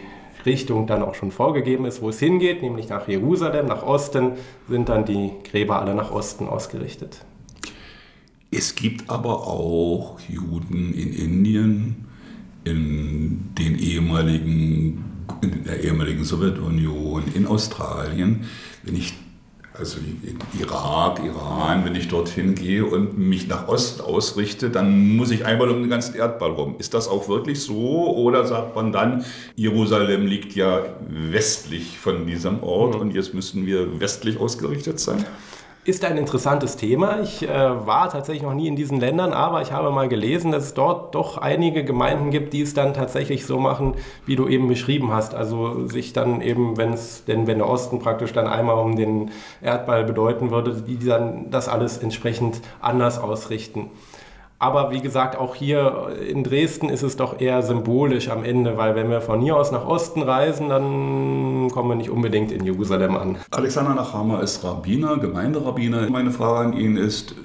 Richtung 0.46 0.86
dann 0.86 1.02
auch 1.02 1.16
schon 1.16 1.32
vorgegeben 1.32 1.84
ist, 1.84 2.00
wo 2.00 2.10
es 2.10 2.20
hingeht, 2.20 2.62
nämlich 2.62 2.88
nach 2.88 3.08
Jerusalem, 3.08 3.66
nach 3.66 3.82
Osten, 3.82 4.34
sind 4.68 4.88
dann 4.88 5.04
die 5.04 5.32
Gräber 5.50 5.80
alle 5.80 5.96
nach 5.96 6.12
Osten 6.12 6.46
ausgerichtet. 6.46 7.24
Es 8.50 8.74
gibt 8.74 9.10
aber 9.10 9.46
auch 9.46 10.18
Juden 10.28 10.94
in 10.94 11.12
Indien, 11.12 12.06
in 12.64 13.54
den 13.58 13.78
ehemaligen, 13.78 15.04
in 15.42 15.64
der 15.64 15.84
ehemaligen 15.84 16.24
Sowjetunion, 16.24 17.24
in 17.34 17.46
Australien. 17.46 18.44
Wenn 18.84 18.96
ich 18.96 19.14
also 19.78 19.98
in 19.98 20.38
Irak, 20.60 21.20
Iran, 21.24 21.84
wenn 21.84 21.94
ich 21.94 22.08
dorthin 22.08 22.54
gehe 22.54 22.84
und 22.84 23.16
mich 23.16 23.46
nach 23.46 23.68
Osten 23.68 24.00
ausrichte, 24.00 24.70
dann 24.70 25.16
muss 25.16 25.30
ich 25.30 25.44
einmal 25.44 25.68
um 25.68 25.80
den 25.80 25.90
ganzen 25.90 26.16
Erdball 26.16 26.50
rum. 26.50 26.74
Ist 26.78 26.94
das 26.94 27.06
auch 27.06 27.28
wirklich 27.28 27.60
so? 27.60 28.12
Oder 28.16 28.46
sagt 28.46 28.74
man 28.74 28.92
dann, 28.92 29.24
Jerusalem 29.54 30.26
liegt 30.26 30.56
ja 30.56 30.82
westlich 31.08 31.98
von 31.98 32.26
diesem 32.26 32.62
Ort 32.62 32.96
und 32.96 33.14
jetzt 33.14 33.34
müssen 33.34 33.66
wir 33.66 34.00
westlich 34.00 34.40
ausgerichtet 34.40 34.98
sein? 34.98 35.24
Ist 35.88 36.04
ein 36.04 36.18
interessantes 36.18 36.76
Thema. 36.76 37.20
Ich 37.22 37.48
äh, 37.48 37.48
war 37.48 38.10
tatsächlich 38.10 38.42
noch 38.42 38.52
nie 38.52 38.68
in 38.68 38.76
diesen 38.76 39.00
Ländern, 39.00 39.32
aber 39.32 39.62
ich 39.62 39.72
habe 39.72 39.90
mal 39.90 40.06
gelesen, 40.06 40.52
dass 40.52 40.64
es 40.64 40.74
dort 40.74 41.14
doch 41.14 41.38
einige 41.38 41.82
Gemeinden 41.82 42.30
gibt, 42.30 42.52
die 42.52 42.60
es 42.60 42.74
dann 42.74 42.92
tatsächlich 42.92 43.46
so 43.46 43.58
machen, 43.58 43.94
wie 44.26 44.36
du 44.36 44.48
eben 44.48 44.68
beschrieben 44.68 45.12
hast. 45.12 45.34
Also 45.34 45.86
sich 45.86 46.12
dann 46.12 46.42
eben, 46.42 46.76
wenn 46.76 46.92
es, 46.92 47.24
denn 47.24 47.46
wenn 47.46 47.56
der 47.56 47.68
Osten 47.68 48.00
praktisch 48.00 48.34
dann 48.34 48.46
einmal 48.46 48.76
um 48.76 48.96
den 48.96 49.30
Erdball 49.62 50.04
bedeuten 50.04 50.50
würde, 50.50 50.74
die 50.74 50.98
dann 50.98 51.50
das 51.50 51.68
alles 51.68 51.96
entsprechend 51.96 52.60
anders 52.82 53.18
ausrichten. 53.18 53.90
Aber 54.60 54.90
wie 54.90 55.00
gesagt, 55.00 55.38
auch 55.38 55.54
hier 55.54 56.08
in 56.28 56.42
Dresden 56.42 56.88
ist 56.88 57.02
es 57.02 57.16
doch 57.16 57.40
eher 57.40 57.62
symbolisch 57.62 58.28
am 58.28 58.42
Ende, 58.42 58.76
weil 58.76 58.96
wenn 58.96 59.08
wir 59.08 59.20
von 59.20 59.40
hier 59.40 59.56
aus 59.56 59.70
nach 59.70 59.86
Osten 59.86 60.22
reisen, 60.22 60.68
dann 60.68 61.70
kommen 61.70 61.90
wir 61.90 61.94
nicht 61.94 62.10
unbedingt 62.10 62.50
in 62.50 62.64
Jerusalem 62.64 63.16
an. 63.16 63.36
Alexander 63.52 63.94
Nachama 63.94 64.40
ist 64.40 64.64
Rabbiner, 64.64 65.18
Gemeinderabbiner. 65.18 66.10
Meine 66.10 66.32
Frage 66.32 66.70
an 66.70 66.72
ihn 66.72 66.96
ist, 66.96 67.36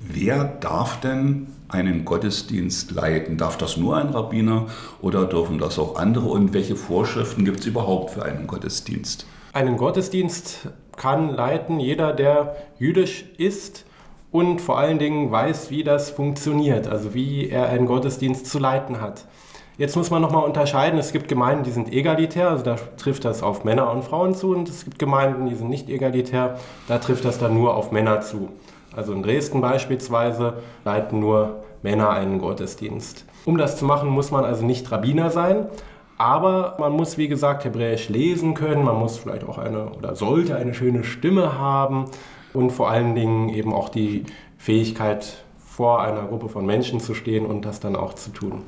wer 0.00 0.44
darf 0.44 0.98
denn 1.00 1.48
einen 1.68 2.06
Gottesdienst 2.06 2.92
leiten? 2.92 3.36
Darf 3.36 3.58
das 3.58 3.76
nur 3.76 3.96
ein 3.96 4.08
Rabbiner 4.08 4.66
oder 5.02 5.26
dürfen 5.26 5.58
das 5.58 5.78
auch 5.78 5.96
andere? 5.96 6.26
Und 6.26 6.54
welche 6.54 6.76
Vorschriften 6.76 7.44
gibt 7.44 7.60
es 7.60 7.66
überhaupt 7.66 8.12
für 8.12 8.24
einen 8.24 8.46
Gottesdienst? 8.46 9.26
Einen 9.52 9.76
Gottesdienst 9.76 10.68
kann 10.96 11.34
leiten 11.34 11.80
jeder, 11.80 12.12
der 12.12 12.56
jüdisch 12.78 13.26
ist 13.36 13.85
und 14.36 14.60
vor 14.60 14.78
allen 14.78 14.98
Dingen 14.98 15.32
weiß, 15.32 15.70
wie 15.70 15.82
das 15.82 16.10
funktioniert, 16.10 16.88
also 16.88 17.14
wie 17.14 17.48
er 17.48 17.70
einen 17.70 17.86
Gottesdienst 17.86 18.44
zu 18.44 18.58
leiten 18.58 19.00
hat. 19.00 19.24
Jetzt 19.78 19.96
muss 19.96 20.10
man 20.10 20.20
nochmal 20.20 20.44
unterscheiden, 20.44 20.98
es 20.98 21.12
gibt 21.12 21.28
Gemeinden, 21.28 21.64
die 21.64 21.70
sind 21.70 21.90
egalitär, 21.90 22.50
also 22.50 22.62
da 22.62 22.76
trifft 22.98 23.24
das 23.24 23.42
auf 23.42 23.64
Männer 23.64 23.90
und 23.90 24.04
Frauen 24.04 24.34
zu 24.34 24.54
und 24.54 24.68
es 24.68 24.84
gibt 24.84 24.98
Gemeinden, 24.98 25.46
die 25.46 25.54
sind 25.54 25.70
nicht 25.70 25.88
egalitär, 25.88 26.58
da 26.86 26.98
trifft 26.98 27.24
das 27.24 27.38
dann 27.38 27.54
nur 27.54 27.76
auf 27.76 27.92
Männer 27.92 28.20
zu. 28.20 28.50
Also 28.94 29.14
in 29.14 29.22
Dresden 29.22 29.62
beispielsweise 29.62 30.58
leiten 30.84 31.18
nur 31.18 31.62
Männer 31.82 32.10
einen 32.10 32.38
Gottesdienst. 32.38 33.24
Um 33.46 33.56
das 33.56 33.78
zu 33.78 33.86
machen, 33.86 34.10
muss 34.10 34.30
man 34.30 34.44
also 34.44 34.66
nicht 34.66 34.92
Rabbiner 34.92 35.30
sein, 35.30 35.66
aber 36.18 36.76
man 36.78 36.92
muss, 36.92 37.16
wie 37.16 37.28
gesagt, 37.28 37.64
Hebräisch 37.64 38.10
lesen 38.10 38.52
können, 38.52 38.84
man 38.84 38.96
muss 38.96 39.16
vielleicht 39.16 39.48
auch 39.48 39.56
eine 39.56 39.92
oder 39.92 40.14
sollte 40.14 40.56
eine 40.56 40.74
schöne 40.74 41.04
Stimme 41.04 41.58
haben 41.58 42.10
und 42.56 42.70
vor 42.70 42.90
allen 42.90 43.14
Dingen 43.14 43.50
eben 43.50 43.72
auch 43.72 43.88
die 43.88 44.24
Fähigkeit, 44.56 45.44
vor 45.58 46.00
einer 46.00 46.26
Gruppe 46.26 46.48
von 46.48 46.64
Menschen 46.64 47.00
zu 47.00 47.14
stehen 47.14 47.44
und 47.44 47.66
das 47.66 47.80
dann 47.80 47.96
auch 47.96 48.14
zu 48.14 48.30
tun. 48.30 48.62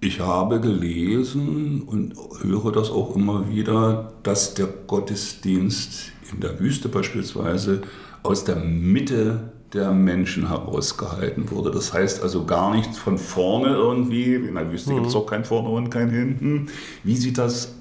Ich 0.00 0.18
habe 0.18 0.60
gelesen 0.60 1.82
und 1.82 2.14
höre 2.42 2.72
das 2.72 2.90
auch 2.90 3.14
immer 3.14 3.48
wieder, 3.48 4.12
dass 4.24 4.54
der 4.54 4.66
Gottesdienst 4.66 6.10
in 6.32 6.40
der 6.40 6.58
Wüste 6.58 6.88
beispielsweise 6.88 7.82
aus 8.24 8.42
der 8.42 8.56
Mitte 8.56 9.52
der 9.72 9.92
Menschen 9.92 10.48
herausgehalten 10.48 11.50
wurde. 11.52 11.70
Das 11.70 11.92
heißt 11.92 12.22
also 12.22 12.44
gar 12.44 12.74
nichts 12.74 12.98
von 12.98 13.16
vorne 13.16 13.68
irgendwie. 13.68 14.34
In 14.34 14.56
der 14.56 14.72
Wüste 14.72 14.90
mhm. 14.90 14.96
gibt 14.96 15.06
es 15.06 15.14
auch 15.14 15.26
kein 15.26 15.44
Vorne 15.44 15.68
und 15.68 15.90
kein 15.90 16.10
Hinten. 16.10 16.68
Wie 17.04 17.16
sieht 17.16 17.38
das 17.38 17.76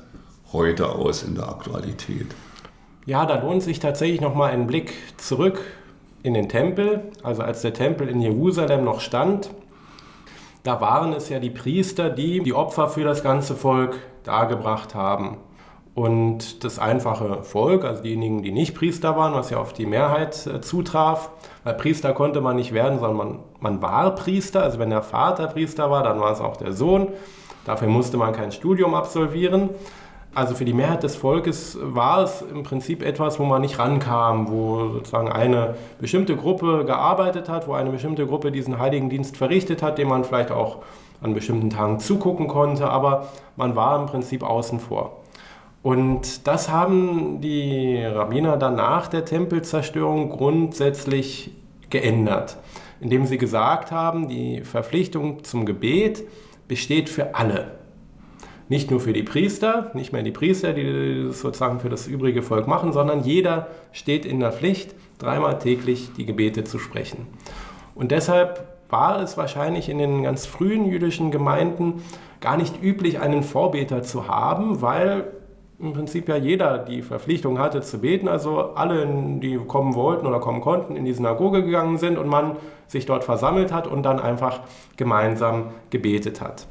heute 0.53 0.89
aus 0.89 1.23
in 1.23 1.33
der 1.33 1.49
Aktualität? 1.49 2.27
Ja, 3.05 3.25
da 3.25 3.41
lohnt 3.41 3.63
sich 3.63 3.79
tatsächlich 3.79 4.21
nochmal 4.21 4.51
ein 4.51 4.67
Blick 4.67 4.93
zurück 5.17 5.63
in 6.21 6.35
den 6.35 6.49
Tempel. 6.49 7.11
Also 7.23 7.41
als 7.41 7.61
der 7.61 7.73
Tempel 7.73 8.07
in 8.07 8.21
Jerusalem 8.21 8.83
noch 8.83 8.99
stand, 8.99 9.49
da 10.63 10.79
waren 10.81 11.11
es 11.13 11.27
ja 11.29 11.39
die 11.39 11.49
Priester, 11.49 12.11
die 12.11 12.41
die 12.41 12.53
Opfer 12.53 12.87
für 12.89 13.03
das 13.03 13.23
ganze 13.23 13.55
Volk 13.55 13.99
dargebracht 14.23 14.93
haben. 14.93 15.37
Und 15.95 16.63
das 16.63 16.77
einfache 16.77 17.43
Volk, 17.43 17.83
also 17.83 18.03
diejenigen, 18.03 18.43
die 18.43 18.51
nicht 18.51 18.75
Priester 18.75 19.17
waren, 19.17 19.33
was 19.33 19.49
ja 19.49 19.57
auf 19.57 19.73
die 19.73 19.87
Mehrheit 19.87 20.45
äh, 20.47 20.61
zutraf, 20.61 21.31
weil 21.63 21.73
Priester 21.73 22.13
konnte 22.13 22.39
man 22.39 22.55
nicht 22.55 22.71
werden, 22.71 22.99
sondern 22.99 23.17
man, 23.17 23.39
man 23.59 23.81
war 23.81 24.15
Priester. 24.15 24.61
Also 24.61 24.77
wenn 24.77 24.91
der 24.91 25.01
Vater 25.01 25.47
Priester 25.47 25.89
war, 25.89 26.03
dann 26.03 26.19
war 26.19 26.31
es 26.31 26.39
auch 26.39 26.55
der 26.55 26.71
Sohn. 26.71 27.09
Dafür 27.65 27.87
musste 27.89 28.17
man 28.17 28.31
kein 28.31 28.51
Studium 28.51 28.93
absolvieren. 28.93 29.69
Also 30.33 30.55
für 30.55 30.63
die 30.63 30.73
Mehrheit 30.73 31.03
des 31.03 31.17
Volkes 31.17 31.77
war 31.81 32.23
es 32.23 32.41
im 32.41 32.63
Prinzip 32.63 33.03
etwas, 33.03 33.37
wo 33.37 33.43
man 33.43 33.61
nicht 33.61 33.79
rankam, 33.79 34.49
wo 34.49 34.93
sozusagen 34.93 35.29
eine 35.29 35.75
bestimmte 35.99 36.37
Gruppe 36.37 36.85
gearbeitet 36.85 37.49
hat, 37.49 37.67
wo 37.67 37.73
eine 37.73 37.89
bestimmte 37.89 38.25
Gruppe 38.25 38.51
diesen 38.51 38.79
Heiligendienst 38.79 39.35
verrichtet 39.35 39.83
hat, 39.83 39.97
dem 39.97 40.07
man 40.07 40.23
vielleicht 40.23 40.51
auch 40.51 40.77
an 41.21 41.33
bestimmten 41.33 41.69
Tagen 41.69 41.99
zugucken 41.99 42.47
konnte, 42.47 42.89
aber 42.89 43.27
man 43.57 43.75
war 43.75 43.99
im 43.99 44.05
Prinzip 44.05 44.41
außen 44.41 44.79
vor. 44.79 45.17
Und 45.83 46.47
das 46.47 46.69
haben 46.69 47.41
die 47.41 48.01
Rabbiner 48.01 48.55
dann 48.55 48.75
nach 48.75 49.07
der 49.07 49.25
Tempelzerstörung 49.25 50.29
grundsätzlich 50.29 51.51
geändert, 51.89 52.55
indem 53.01 53.25
sie 53.25 53.37
gesagt 53.37 53.91
haben, 53.91 54.29
die 54.29 54.61
Verpflichtung 54.61 55.43
zum 55.43 55.65
Gebet 55.65 56.23
besteht 56.67 57.09
für 57.09 57.35
alle. 57.35 57.80
Nicht 58.71 58.89
nur 58.89 59.01
für 59.01 59.11
die 59.11 59.23
Priester, 59.23 59.91
nicht 59.95 60.13
mehr 60.13 60.23
die 60.23 60.31
Priester, 60.31 60.71
die 60.71 61.25
das 61.27 61.41
sozusagen 61.41 61.81
für 61.81 61.89
das 61.89 62.07
übrige 62.07 62.41
Volk 62.41 62.67
machen, 62.67 62.93
sondern 62.93 63.21
jeder 63.25 63.67
steht 63.91 64.25
in 64.25 64.39
der 64.39 64.53
Pflicht, 64.53 64.95
dreimal 65.19 65.59
täglich 65.59 66.13
die 66.15 66.25
Gebete 66.25 66.63
zu 66.63 66.79
sprechen. 66.79 67.27
Und 67.95 68.11
deshalb 68.11 68.65
war 68.89 69.21
es 69.21 69.35
wahrscheinlich 69.35 69.89
in 69.89 69.97
den 69.97 70.23
ganz 70.23 70.45
frühen 70.45 70.85
jüdischen 70.85 71.31
Gemeinden 71.31 72.01
gar 72.39 72.55
nicht 72.55 72.81
üblich, 72.81 73.19
einen 73.19 73.43
Vorbeter 73.43 74.03
zu 74.03 74.29
haben, 74.29 74.81
weil 74.81 75.25
im 75.77 75.91
Prinzip 75.91 76.29
ja 76.29 76.37
jeder 76.37 76.77
die 76.77 77.01
Verpflichtung 77.01 77.59
hatte 77.59 77.81
zu 77.81 77.99
beten, 77.99 78.29
also 78.29 78.73
alle, 78.75 79.05
die 79.41 79.57
kommen 79.67 79.95
wollten 79.95 80.25
oder 80.25 80.39
kommen 80.39 80.61
konnten, 80.61 80.95
in 80.95 81.03
die 81.03 81.11
Synagoge 81.11 81.65
gegangen 81.65 81.97
sind 81.97 82.17
und 82.17 82.29
man 82.29 82.55
sich 82.87 83.05
dort 83.05 83.25
versammelt 83.25 83.73
hat 83.73 83.85
und 83.85 84.03
dann 84.03 84.21
einfach 84.21 84.61
gemeinsam 84.95 85.71
gebetet 85.89 86.39
hat. 86.39 86.67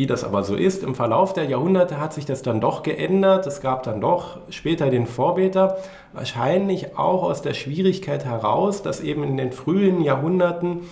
Wie 0.00 0.06
das 0.06 0.24
aber 0.24 0.44
so 0.44 0.54
ist, 0.54 0.82
im 0.82 0.94
Verlauf 0.94 1.34
der 1.34 1.44
Jahrhunderte 1.44 2.00
hat 2.00 2.14
sich 2.14 2.24
das 2.24 2.40
dann 2.40 2.58
doch 2.58 2.82
geändert. 2.82 3.46
Es 3.46 3.60
gab 3.60 3.82
dann 3.82 4.00
doch 4.00 4.38
später 4.48 4.88
den 4.88 5.04
Vorbeter, 5.04 5.76
wahrscheinlich 6.14 6.96
auch 6.96 7.22
aus 7.22 7.42
der 7.42 7.52
Schwierigkeit 7.52 8.24
heraus, 8.24 8.80
dass 8.80 9.02
eben 9.02 9.24
in 9.24 9.36
den 9.36 9.52
frühen 9.52 10.00
Jahrhunderten 10.00 10.88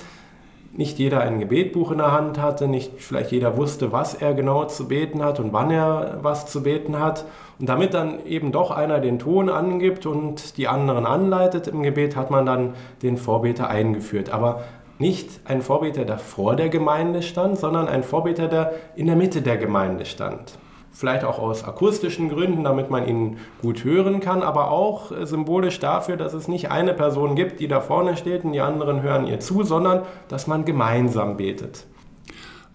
nicht 0.75 0.99
jeder 0.99 1.23
ein 1.23 1.41
Gebetbuch 1.41 1.91
in 1.91 1.97
der 1.97 2.13
Hand 2.13 2.39
hatte, 2.39 2.69
nicht 2.69 2.93
vielleicht 2.99 3.33
jeder 3.33 3.57
wusste, 3.57 3.93
was 3.93 4.13
er 4.13 4.35
genau 4.35 4.67
zu 4.67 4.89
beten 4.89 5.25
hat 5.25 5.41
und 5.41 5.55
wann 5.55 5.71
er 5.71 6.19
was 6.21 6.45
zu 6.45 6.63
beten 6.63 7.01
hat. 7.01 7.25
Und 7.59 7.71
damit 7.71 7.95
dann 7.95 8.27
eben 8.27 8.53
doch 8.53 8.71
einer 8.71 9.01
den 9.01 9.19
Ton 9.19 9.49
angibt 9.49 10.05
und 10.05 10.59
die 10.59 10.69
anderen 10.69 11.07
anleitet 11.07 11.67
im 11.67 11.83
Gebet, 11.83 12.15
hat 12.15 12.31
man 12.31 12.45
dann 12.45 12.75
den 13.03 13.17
Vorbeter 13.17 13.71
eingeführt. 13.71 14.29
Aber 14.29 14.65
nicht 14.99 15.41
ein 15.45 15.63
Vorbeter, 15.63 16.05
der 16.05 16.19
vor 16.19 16.57
der 16.57 16.69
Gemeinde 16.69 17.23
stand, 17.23 17.59
sondern 17.59 17.89
ein 17.89 18.03
Vorbeter, 18.03 18.49
der 18.49 18.75
in 18.97 19.07
der 19.07 19.17
Mitte 19.17 19.43
der 19.43 19.57
Gemeinde 19.57 20.05
stand. 20.05 20.59
Vielleicht 20.91 21.23
auch 21.23 21.39
aus 21.39 21.63
akustischen 21.63 22.29
Gründen, 22.29 22.65
damit 22.65 22.91
man 22.91 23.07
ihn 23.07 23.37
gut 23.63 23.85
hören 23.85 24.19
kann, 24.19 24.43
aber 24.43 24.73
auch 24.73 25.13
äh, 25.13 25.27
symbolisch 25.27 25.79
dafür, 25.79 26.17
dass 26.17 26.35
es 26.35 26.49
nicht 26.49 26.73
eine 26.73 26.93
Person 26.93 27.37
gibt, 27.37 27.61
die 27.61 27.69
da 27.69 27.81
vorne 27.81 28.17
steht 28.17 28.45
und 28.45 28.53
die 28.53 28.61
anderen 28.61 29.03
hören 29.03 29.27
ihr 29.27 29.39
zu, 29.39 29.63
sondern 29.63 30.03
dass 30.27 30.49
man 30.49 30.65
gemeinsam 30.65 31.37
betet. 31.37 31.87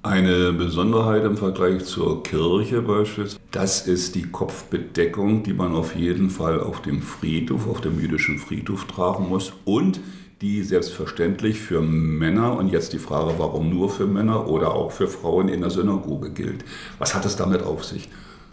Eine 0.03 0.51
Besonderheit 0.53 1.23
im 1.23 1.37
Vergleich 1.37 1.85
zur 1.85 2.23
Kirche 2.23 2.81
beispielsweise, 2.81 3.39
das 3.51 3.87
ist 3.87 4.15
die 4.15 4.23
Kopfbedeckung, 4.23 5.43
die 5.43 5.53
man 5.53 5.73
auf 5.75 5.95
jeden 5.95 6.29
Fall 6.29 6.59
auf 6.59 6.81
dem 6.81 7.01
Friedhof, 7.01 7.69
auf 7.69 7.81
dem 7.81 7.99
jüdischen 7.99 8.37
Friedhof 8.37 8.85
tragen 8.85 9.29
muss 9.29 9.53
und 9.63 10.01
die 10.43 10.61
selbstverständlich 10.61 11.61
für 11.61 11.81
Männer 11.81 12.57
und 12.57 12.67
jetzt 12.67 12.91
die 12.91 12.99
Frage, 12.99 13.35
warum 13.37 13.69
nur 13.69 13.89
für 13.89 14.05
Männer 14.05 14.49
oder 14.49 14.73
auch 14.75 14.91
für 14.91 15.07
Frauen 15.07 15.47
in 15.47 15.61
der 15.61 15.69
Synagoge 15.69 16.31
gilt. 16.31 16.65
Was 16.99 17.15
hat 17.15 17.23
es 17.23 17.37
damit 17.37 17.63
auf 17.63 17.85
sich? 17.85 18.09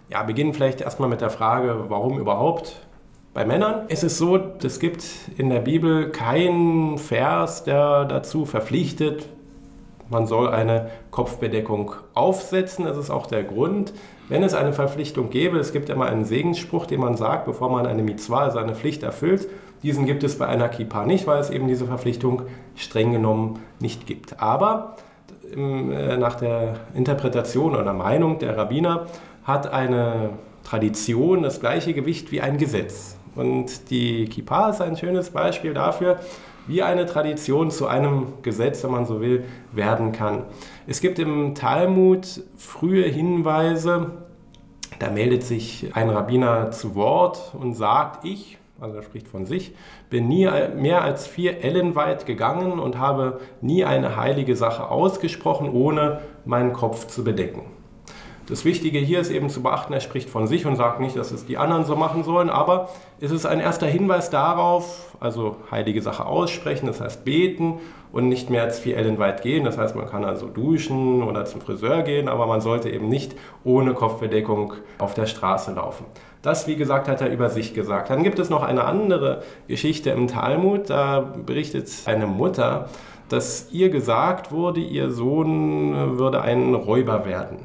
Ja, 0.09 0.23
beginnen 0.23 0.55
vielleicht 0.55 0.81
erstmal 0.81 1.09
mit 1.09 1.21
der 1.21 1.31
Frage, 1.31 1.87
warum 1.89 2.21
überhaupt 2.21 2.77
bei 3.35 3.45
Männern 3.45 3.89
ist 3.89 4.05
es 4.05 4.19
so, 4.19 4.39
es 4.63 4.79
gibt 4.79 5.05
in 5.37 5.51
der 5.51 5.61
Bibel 5.61 6.11
keinen 6.11 6.97
Vers, 6.97 7.65
der 7.65 8.05
dazu 8.05 8.45
verpflichtet, 8.45 9.27
man 10.09 10.27
soll 10.27 10.49
eine 10.49 10.91
Kopfbedeckung 11.11 11.95
aufsetzen. 12.15 12.85
Das 12.85 12.97
ist 12.97 13.11
auch 13.11 13.27
der 13.27 13.45
Grund, 13.45 13.93
wenn 14.29 14.43
es 14.43 14.55
eine 14.55 14.73
Verpflichtung 14.73 15.31
gäbe. 15.31 15.59
Es 15.59 15.73
gibt 15.73 15.89
immer 15.89 16.07
einen 16.07 16.25
Segensspruch, 16.25 16.87
den 16.87 17.01
man 17.01 17.17
sagt, 17.17 17.47
bevor 17.47 17.71
man 17.71 17.87
eine 17.87 18.03
Mitzvah, 18.03 18.41
also 18.41 18.59
eine 18.59 18.75
Pflicht 18.75 19.05
erfüllt. 19.05 19.49
Diesen 19.83 20.05
gibt 20.05 20.23
es 20.25 20.39
bei 20.39 20.47
einer 20.47 20.69
Kippa 20.69 21.07
nicht, 21.07 21.27
weil 21.27 21.41
es 21.41 21.51
eben 21.51 21.69
diese 21.69 21.87
Verpflichtung 21.87 22.43
streng 22.77 23.13
genommen 23.13 23.61
nicht 23.79 24.07
gibt. 24.07 24.41
Aber 24.41 24.97
äh, 25.55 26.17
nach 26.17 26.35
der 26.35 26.75
Interpretation 26.95 27.75
oder 27.75 27.93
Meinung 27.93 28.39
der 28.39 28.57
Rabbiner 28.57 29.07
hat 29.45 29.73
eine 29.73 30.31
Tradition 30.65 31.43
das 31.43 31.61
gleiche 31.61 31.95
Gewicht 31.95 32.31
wie 32.31 32.41
ein 32.41 32.59
Gesetz. 32.59 33.17
Und 33.35 33.91
die 33.91 34.27
Kippa 34.27 34.71
ist 34.71 34.81
ein 34.81 34.97
schönes 34.97 35.31
Beispiel 35.31 35.73
dafür, 35.73 36.19
wie 36.67 36.83
eine 36.83 37.07
Tradition 37.07 37.71
zu 37.71 37.87
einem 37.87 38.35
Gesetz, 38.43 38.85
wenn 38.85 38.91
man 38.91 39.07
so 39.07 39.21
will, 39.21 39.45
werden 39.73 40.13
kann. 40.13 40.45
Es 40.87 41.01
gibt 41.01 41.19
im 41.19 41.55
Talmud 41.55 42.43
frühe 42.57 43.07
Hinweise, 43.07 44.13
da 44.99 45.11
meldet 45.11 45.43
sich 45.43 45.91
ein 45.95 46.11
Rabbiner 46.11 46.71
zu 46.71 46.95
Wort 46.95 47.55
und 47.59 47.75
sagt, 47.75 48.25
ich, 48.25 48.59
also 48.81 48.97
er 48.97 49.03
spricht 49.03 49.29
von 49.29 49.47
sich, 49.47 49.75
bin 50.09 50.29
nie 50.29 50.49
mehr 50.77 51.03
als 51.03 51.27
vier 51.27 51.63
Ellen 51.63 51.95
weit 51.95 52.27
gegangen 52.27 52.79
und 52.79 52.99
habe 52.99 53.41
nie 53.61 53.85
eine 53.85 54.17
heilige 54.17 54.57
Sache 54.57 54.89
ausgesprochen, 54.89 55.71
ohne 55.71 56.21
meinen 56.45 56.73
Kopf 56.73 57.07
zu 57.07 57.23
bedecken. 57.23 57.63
Das 58.51 58.65
Wichtige 58.65 58.99
hier 58.99 59.21
ist 59.21 59.31
eben 59.31 59.49
zu 59.49 59.63
beachten, 59.63 59.93
er 59.93 60.01
spricht 60.01 60.29
von 60.29 60.49
sich 60.49 60.67
und 60.67 60.75
sagt 60.75 60.99
nicht, 60.99 61.17
dass 61.17 61.31
es 61.31 61.47
die 61.47 61.57
anderen 61.57 61.85
so 61.85 61.95
machen 61.95 62.25
sollen, 62.25 62.51
aber 62.51 62.89
es 63.21 63.31
ist 63.31 63.47
ein 63.47 63.61
erster 63.61 63.87
Hinweis 63.87 64.29
darauf, 64.29 65.17
also 65.21 65.55
heilige 65.71 66.03
Sache 66.03 66.27
aussprechen, 66.27 66.87
das 66.87 67.01
heißt 67.01 67.25
beten 67.25 67.75
und 68.11 68.29
nicht 68.29 68.51
mehr 68.51 68.63
als 68.63 68.81
vier 68.81 68.97
Ellen 68.97 69.21
weit 69.21 69.43
gehen. 69.43 69.65
Das 69.65 69.79
heißt, 69.79 69.95
man 69.95 70.07
kann 70.07 70.25
also 70.25 70.49
duschen 70.49 71.23
oder 71.23 71.45
zum 71.45 71.61
Friseur 71.61 72.03
gehen, 72.03 72.29
aber 72.29 72.49
man 72.49 72.61
sollte 72.61 72.91
eben 72.91 73.09
nicht 73.09 73.37
ohne 73.63 73.95
Kopfbedeckung 73.95 74.73
auf 74.99 75.15
der 75.15 75.27
Straße 75.27 75.73
laufen. 75.73 76.07
Das, 76.43 76.67
wie 76.67 76.77
gesagt, 76.77 77.09
hat 77.09 77.21
er 77.21 77.31
über 77.31 77.51
sich 77.51 77.75
gesagt. 77.75 78.11
Dann 78.11 78.23
gibt 78.23 78.39
es 78.39 78.49
noch 78.49 78.63
eine 78.63 78.85
andere 78.85 79.43
Geschichte 79.69 80.11
im 80.11 80.27
Talmud, 80.27 80.89
da 80.89 81.21
berichtet 81.21 81.89
eine 82.07 82.27
Mutter, 82.27 82.89
dass 83.29 83.71
ihr 83.71 83.91
gesagt 83.91 84.51
wurde, 84.51 84.81
ihr 84.81 85.11
Sohn 85.11 86.19
würde 86.19 86.41
ein 86.41 86.75
Räuber 86.75 87.27
werden. 87.27 87.59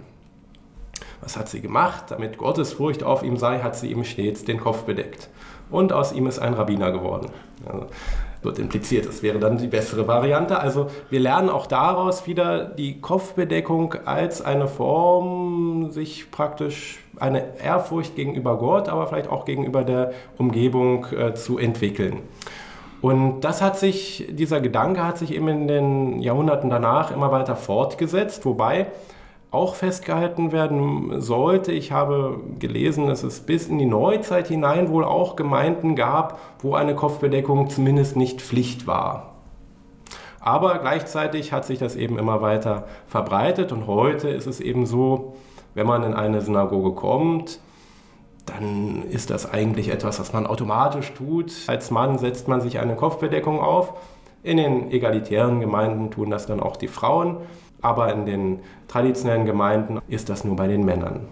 Was 1.22 1.38
hat 1.38 1.50
sie 1.50 1.62
gemacht? 1.62 2.06
Damit 2.10 2.38
Gottesfurcht 2.38 3.04
auf 3.04 3.24
ihm 3.24 3.38
sei, 3.38 3.60
hat 3.60 3.76
sie 3.76 3.92
ihm 3.92 4.04
stets 4.04 4.44
den 4.46 4.60
Kopf 4.60 4.84
bedeckt. 4.84 5.30
Und 5.72 5.92
aus 5.92 6.12
ihm 6.12 6.28
ist 6.28 6.38
ein 6.40 6.54
Rabbiner 6.54 6.92
geworden. 6.92 7.32
Also, 7.66 7.88
wird 8.46 8.60
impliziert, 8.60 9.06
das 9.08 9.24
wäre 9.24 9.40
dann 9.40 9.58
die 9.58 9.68
bessere 9.68 10.08
Variante. 10.08 10.60
Also 10.60 10.88
wir 11.10 11.20
lernen 11.20 11.50
auch 11.50 11.68
daraus 11.68 12.28
wieder 12.28 12.66
die 12.66 13.02
Kopfbedeckung 13.02 13.96
als 14.06 14.42
eine 14.42 14.68
Form, 14.68 15.92
sich 15.92 16.32
praktisch 16.32 17.00
eine 17.20 17.60
Ehrfurcht 17.62 18.16
gegenüber 18.16 18.58
Gott, 18.58 18.88
aber 18.88 19.08
vielleicht 19.08 19.30
auch 19.30 19.46
gegenüber 19.46 19.84
der 19.84 20.14
Umgebung 20.38 21.08
äh, 21.12 21.34
zu 21.34 21.58
entwickeln. 21.58 22.22
Und 23.02 23.42
das 23.42 23.62
hat 23.62 23.78
sich, 23.78 24.26
dieser 24.30 24.62
Gedanke 24.62 25.06
hat 25.06 25.18
sich 25.18 25.34
eben 25.34 25.48
in 25.48 25.68
den 25.68 26.20
Jahrhunderten 26.22 26.70
danach 26.70 27.12
immer 27.12 27.32
weiter 27.32 27.56
fortgesetzt, 27.56 28.46
wobei 28.46 28.88
auch 29.56 29.76
festgehalten 29.76 30.52
werden 30.52 31.22
sollte. 31.22 31.72
Ich 31.72 31.92
habe 31.92 32.40
gelesen, 32.60 33.08
dass 33.08 33.24
es 33.24 33.40
bis 33.40 33.68
in 33.68 33.78
die 33.78 33.86
Neuzeit 33.86 34.48
hinein 34.48 34.90
wohl 34.90 35.06
auch 35.06 35.36
Gemeinden 35.36 35.96
gab, 35.96 36.40
wo 36.60 36.76
eine 36.76 36.94
Kopfbedeckung 36.94 37.70
zumindest 37.70 38.18
nicht 38.18 38.42
Pflicht 38.42 38.86
war. 38.86 39.32
Aber 40.42 40.78
gleichzeitig 40.78 41.54
hat 41.54 41.66
sich 41.66 41.80
das 41.80 41.96
eben 41.96 42.20
immer 42.20 42.42
weiter 42.42 42.84
verbreitet 43.08 43.72
und 43.72 43.88
heute 43.88 44.30
ist 44.30 44.46
es 44.46 44.60
eben 44.60 44.86
so, 44.86 45.36
wenn 45.74 45.88
man 45.88 46.04
in 46.04 46.14
eine 46.14 46.42
Synagoge 46.42 46.92
kommt, 46.92 47.60
dann 48.46 49.04
ist 49.10 49.32
das 49.32 49.52
eigentlich 49.52 49.90
etwas, 49.90 50.20
was 50.20 50.34
man 50.34 50.46
automatisch 50.46 51.14
tut. 51.14 51.52
Als 51.68 51.90
Mann 51.90 52.20
setzt 52.20 52.48
man 52.48 52.62
sich 52.62 52.80
eine 52.80 52.96
Kopfbedeckung 52.96 53.60
auf. 53.60 53.94
In 54.44 54.58
den 54.58 54.92
egalitären 54.92 55.62
Gemeinden 55.62 56.12
tun 56.12 56.30
das 56.30 56.46
dann 56.46 56.60
auch 56.60 56.78
die 56.78 56.88
Frauen 56.88 57.38
aber 57.86 58.12
in 58.12 58.26
den 58.26 58.60
traditionellen 58.88 59.46
Gemeinden 59.46 60.00
ist 60.08 60.30
das 60.30 60.44
nur 60.44 60.56
bei 60.56 60.68
den 60.68 60.84
Männern. 60.84 61.28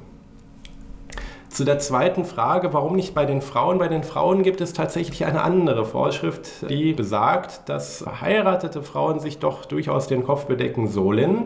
Zu 1.49 1.65
der 1.65 1.79
zweiten 1.79 2.25
Frage, 2.25 2.73
warum 2.73 2.95
nicht 2.95 3.13
bei 3.13 3.25
den 3.25 3.41
Frauen? 3.41 3.79
Bei 3.79 3.87
den 3.87 4.03
Frauen 4.03 4.43
gibt 4.43 4.61
es 4.61 4.73
tatsächlich 4.73 5.25
eine 5.25 5.43
andere 5.43 5.83
Vorschrift, 5.85 6.69
die 6.69 6.93
besagt, 6.93 7.69
dass 7.69 8.05
heiratete 8.21 8.83
Frauen 8.83 9.19
sich 9.19 9.39
doch 9.39 9.65
durchaus 9.65 10.07
den 10.07 10.23
Kopf 10.23 10.45
bedecken 10.45 10.87
sollen. 10.87 11.45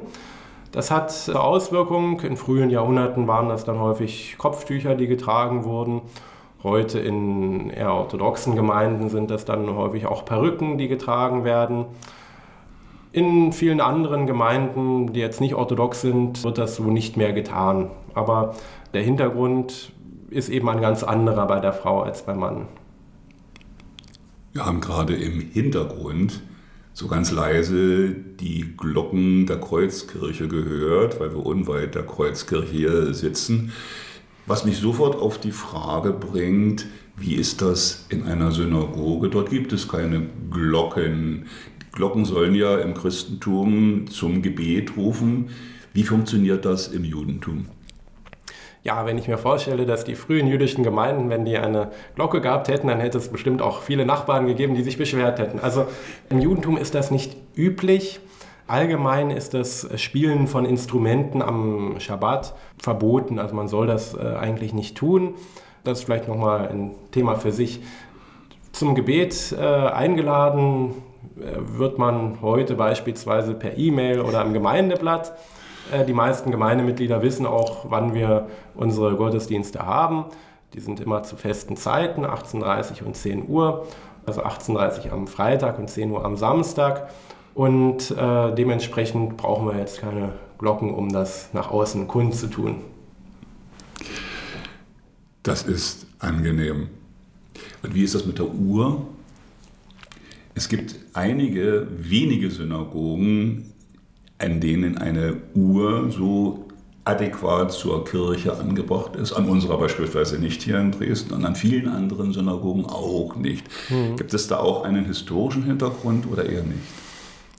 Das 0.72 0.92
hat 0.92 1.30
Auswirkungen. 1.34 2.20
In 2.20 2.38
frühen 2.38 2.70
Jahrhunderten 2.70 3.28
waren 3.28 3.50
das 3.50 3.64
dann 3.64 3.80
häufig 3.80 4.36
Kopftücher, 4.38 4.96
die 4.96 5.08
getragen 5.08 5.64
wurden. 5.64 6.02
Heute 6.64 7.00
in 7.00 7.70
eher 7.70 7.94
orthodoxen 7.94 8.56
Gemeinden 8.56 9.10
sind 9.10 9.32
das 9.32 9.46
dann 9.46 9.74
häufig 9.74 10.06
auch 10.06 10.26
Perücken, 10.26 10.78
die 10.78 10.88
getragen 10.88 11.44
werden. 11.44 11.86
In 13.18 13.52
vielen 13.52 13.82
anderen 13.82 14.28
Gemeinden, 14.28 15.12
die 15.12 15.20
jetzt 15.20 15.42
nicht 15.42 15.56
orthodox 15.56 16.02
sind, 16.02 16.44
wird 16.44 16.60
das 16.60 16.76
so 16.76 16.84
nicht 16.84 17.18
mehr 17.18 17.34
getan. 17.34 17.90
Aber 18.14 18.56
der 18.94 19.02
Hintergrund 19.02 19.92
ist 20.30 20.50
eben 20.50 20.70
ein 20.70 20.82
ganz 20.82 21.02
anderer 21.02 21.48
bei 21.48 21.60
der 21.60 21.74
Frau 21.74 22.04
als 22.04 22.22
beim 22.28 22.38
Mann. 22.38 22.68
Wir 24.54 24.68
haben 24.68 24.82
gerade 24.82 25.16
im 25.16 25.40
Hintergrund 25.40 26.44
so 26.94 27.08
ganz 27.08 27.32
leise 27.32 28.10
die 28.10 28.76
Glocken 28.78 29.48
der 29.48 29.62
Kreuzkirche 29.62 30.48
gehört, 30.48 31.20
weil 31.20 31.32
wir 31.32 31.44
unweit 31.44 31.96
der 31.96 32.04
Kreuzkirche 32.04 32.72
hier 32.72 33.14
sitzen. 33.16 33.74
Was 34.46 34.64
mich 34.64 34.78
sofort 34.78 35.16
auf 35.16 35.40
die 35.40 35.52
Frage 35.52 36.12
bringt, 36.12 36.86
wie 37.16 37.34
ist 37.34 37.64
das 37.64 38.06
in 38.10 38.26
einer 38.26 38.52
Synagoge? 38.52 39.30
Dort 39.30 39.50
gibt 39.50 39.74
es 39.74 39.88
keine 39.88 40.28
Glocken, 40.52 41.48
Glocken 41.98 42.26
sollen 42.26 42.54
ja 42.54 42.78
im 42.78 42.94
Christentum 42.94 44.06
zum 44.08 44.44
Gebet 44.44 44.96
rufen. 44.98 45.50
Wie 45.94 46.04
funktioniert 46.04 46.64
das 46.64 46.90
im 46.90 47.04
Judentum? 47.04 47.66
Ja, 48.84 49.08
wenn 49.08 49.18
ich 49.18 49.28
mir 49.28 49.40
vorstelle, 49.40 49.88
dass 49.88 50.04
die 50.04 50.14
frühen 50.14 50.46
jüdischen 50.46 50.84
Gemeinden, 50.84 51.32
wenn 51.32 51.44
die 51.44 51.58
eine 51.58 51.90
Glocke 52.14 52.40
gehabt 52.40 52.68
hätten, 52.68 52.88
dann 52.88 53.00
hätte 53.00 53.18
es 53.18 53.30
bestimmt 53.30 53.64
auch 53.64 53.82
viele 53.82 54.06
Nachbarn 54.06 54.46
gegeben, 54.46 54.76
die 54.76 54.84
sich 54.84 55.00
beschwert 55.00 55.40
hätten. 55.40 55.60
Also 55.60 55.88
im 56.30 56.40
Judentum 56.40 56.78
ist 56.78 56.94
das 56.94 57.10
nicht 57.10 57.36
üblich. 57.56 58.20
Allgemein 58.68 59.32
ist 59.32 59.56
das 59.56 59.90
Spielen 60.00 60.46
von 60.46 60.66
Instrumenten 60.66 61.42
am 61.42 61.96
Schabbat 61.98 62.54
verboten. 62.78 63.40
Also 63.40 63.56
man 63.56 63.68
soll 63.68 63.88
das 63.88 64.14
äh, 64.14 64.36
eigentlich 64.40 64.72
nicht 64.72 64.96
tun. 64.96 65.34
Das 65.84 65.98
ist 65.98 66.06
vielleicht 66.06 66.28
nochmal 66.28 66.70
ein 66.70 66.92
Thema 67.10 67.38
für 67.38 67.52
sich. 67.52 67.82
Zum 68.72 68.94
Gebet 68.94 69.56
äh, 69.58 69.66
eingeladen 69.66 70.94
wird 71.40 71.98
man 71.98 72.42
heute 72.42 72.76
beispielsweise 72.76 73.54
per 73.54 73.78
E-Mail 73.78 74.22
oder 74.22 74.42
im 74.44 74.54
Gemeindeblatt. 74.54 75.34
Äh, 75.92 76.06
die 76.06 76.14
meisten 76.14 76.52
Gemeindemitglieder 76.52 77.22
wissen 77.22 77.46
auch, 77.46 77.86
wann 77.90 78.14
wir 78.14 78.48
unsere 78.76 79.16
Gottesdienste 79.16 79.86
haben. 79.86 80.26
Die 80.74 80.80
sind 80.80 81.00
immer 81.00 81.24
zu 81.24 81.36
festen 81.38 81.78
Zeiten, 81.78 82.26
18.30 82.26 83.04
und 83.04 83.16
10 83.16 83.48
Uhr. 83.48 83.88
Also 84.26 84.44
18.30 84.44 85.10
am 85.12 85.28
Freitag 85.28 85.80
und 85.80 85.90
10 85.90 86.12
Uhr 86.12 86.26
am 86.26 86.36
Samstag. 86.36 87.10
Und 87.54 88.12
äh, 88.12 88.54
dementsprechend 88.54 89.38
brauchen 89.38 89.68
wir 89.68 89.78
jetzt 89.78 90.02
keine 90.02 90.34
Glocken, 90.58 90.94
um 90.94 91.10
das 91.10 91.54
nach 91.54 91.72
außen 91.72 92.08
kundzutun. 92.08 92.82
Das 95.44 95.64
ist 95.64 96.06
angenehm. 96.20 96.90
Und 97.84 97.96
wie 97.96 98.04
ist 98.04 98.16
das 98.16 98.26
mit 98.26 98.38
der 98.38 98.48
Uhr? 98.48 99.08
Es 100.58 100.70
gibt 100.70 100.96
einige 101.14 101.88
wenige 101.92 102.50
Synagogen, 102.50 103.74
an 104.40 104.60
denen 104.60 104.98
eine 104.98 105.38
Uhr 105.54 106.10
so 106.12 106.66
adäquat 107.06 107.72
zur 107.72 108.04
Kirche 108.04 108.58
angebracht 108.58 109.16
ist. 109.16 109.34
An 109.34 109.48
unserer 109.48 109.78
beispielsweise 109.78 110.40
nicht 110.40 110.64
hier 110.64 110.80
in 110.80 110.92
Dresden 110.92 111.36
und 111.36 111.46
an 111.46 111.56
vielen 111.56 111.88
anderen 111.88 112.34
Synagogen 112.34 112.88
auch 112.88 113.36
nicht. 113.36 113.68
Mhm. 113.90 114.16
Gibt 114.16 114.34
es 114.34 114.48
da 114.48 114.58
auch 114.58 114.84
einen 114.84 115.06
historischen 115.06 115.62
Hintergrund 115.62 116.26
oder 116.30 116.50
eher 116.50 116.64
nicht? 116.64 116.80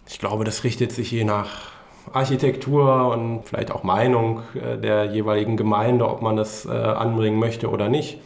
Ich 0.09 0.19
glaube, 0.19 0.43
das 0.43 0.65
richtet 0.65 0.91
sich 0.91 1.13
je 1.13 1.23
nach 1.23 1.71
Architektur 2.13 3.13
und 3.13 3.45
vielleicht 3.45 3.71
auch 3.71 3.85
Meinung 3.85 4.43
äh, 4.61 4.77
der 4.77 5.05
jeweiligen 5.05 5.57
Gemeinde, 5.57 6.09
ob 6.09 6.21
man 6.21 6.35
das 6.35 6.67
äh, 6.67 6.71
anbringen 6.71 7.39
möchte 7.39 7.71
oder 7.71 7.89
nicht. 7.89 8.19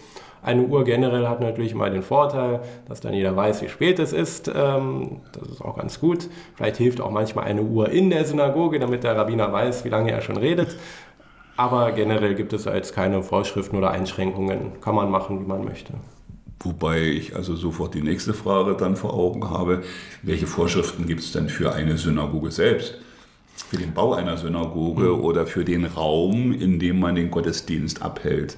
Eine 0.42 0.62
Uhr 0.62 0.82
generell 0.84 1.28
hat 1.28 1.40
natürlich 1.40 1.72
immer 1.72 1.88
den 1.88 2.02
Vorteil, 2.02 2.60
dass 2.88 3.00
dann 3.00 3.14
jeder 3.14 3.36
weiß, 3.36 3.62
wie 3.62 3.68
spät 3.68 4.00
es 4.00 4.12
ist. 4.12 4.50
Ähm, 4.52 5.20
das 5.32 5.48
ist 5.48 5.60
auch 5.60 5.76
ganz 5.76 6.00
gut. 6.00 6.28
Vielleicht 6.56 6.76
hilft 6.76 7.00
auch 7.00 7.10
manchmal 7.10 7.44
eine 7.44 7.62
Uhr 7.62 7.88
in 7.90 8.10
der 8.10 8.24
Synagoge, 8.24 8.80
damit 8.80 9.04
der 9.04 9.16
Rabbiner 9.16 9.52
weiß, 9.52 9.84
wie 9.84 9.88
lange 9.88 10.10
er 10.10 10.20
schon 10.20 10.36
redet. 10.36 10.76
Aber 11.56 11.92
generell 11.92 12.34
gibt 12.34 12.52
es 12.52 12.64
jetzt 12.64 12.94
keine 12.94 13.22
Vorschriften 13.22 13.76
oder 13.76 13.92
Einschränkungen. 13.92 14.80
Kann 14.80 14.96
man 14.96 15.10
machen, 15.10 15.40
wie 15.40 15.46
man 15.46 15.64
möchte. 15.64 15.92
Wobei 16.58 17.02
ich 17.02 17.36
also 17.36 17.54
sofort 17.54 17.94
die 17.94 18.02
nächste 18.02 18.34
Frage 18.34 18.74
dann 18.74 18.96
vor 18.96 19.14
Augen 19.14 19.48
habe. 19.48 19.82
Welche 20.22 20.46
Vorschriften 20.46 21.06
gibt 21.06 21.20
es 21.20 21.32
denn 21.32 21.48
für 21.48 21.72
eine 21.72 21.98
Synagoge 21.98 22.50
selbst? 22.50 22.98
Für 23.68 23.76
den 23.76 23.92
Bau 23.92 24.14
einer 24.14 24.36
Synagoge 24.38 25.04
mhm. 25.04 25.20
oder 25.20 25.46
für 25.46 25.64
den 25.64 25.84
Raum, 25.84 26.52
in 26.52 26.78
dem 26.78 26.98
man 27.00 27.14
den 27.14 27.30
Gottesdienst 27.30 28.02
abhält? 28.02 28.56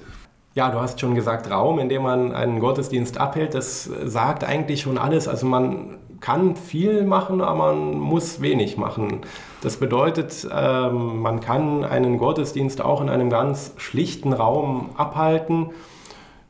Ja, 0.55 0.71
du 0.71 0.79
hast 0.79 0.99
schon 0.99 1.13
gesagt, 1.13 1.51
Raum, 1.51 1.77
in 1.79 1.89
dem 1.89 2.01
man 2.01 2.33
einen 2.33 2.59
Gottesdienst 2.59 3.17
abhält, 3.19 3.53
das 3.53 3.83
sagt 3.83 4.43
eigentlich 4.43 4.81
schon 4.81 4.97
alles. 4.97 5.27
Also 5.27 5.45
man 5.45 5.97
kann 6.21 6.55
viel 6.55 7.03
machen, 7.03 7.41
aber 7.41 7.73
man 7.73 7.99
muss 7.99 8.41
wenig 8.41 8.77
machen. 8.77 9.21
Das 9.61 9.77
bedeutet, 9.77 10.47
ähm, 10.51 11.19
man 11.21 11.41
kann 11.41 11.83
einen 11.83 12.17
Gottesdienst 12.17 12.81
auch 12.81 13.01
in 13.01 13.09
einem 13.09 13.29
ganz 13.29 13.73
schlichten 13.77 14.33
Raum 14.33 14.91
abhalten 14.95 15.71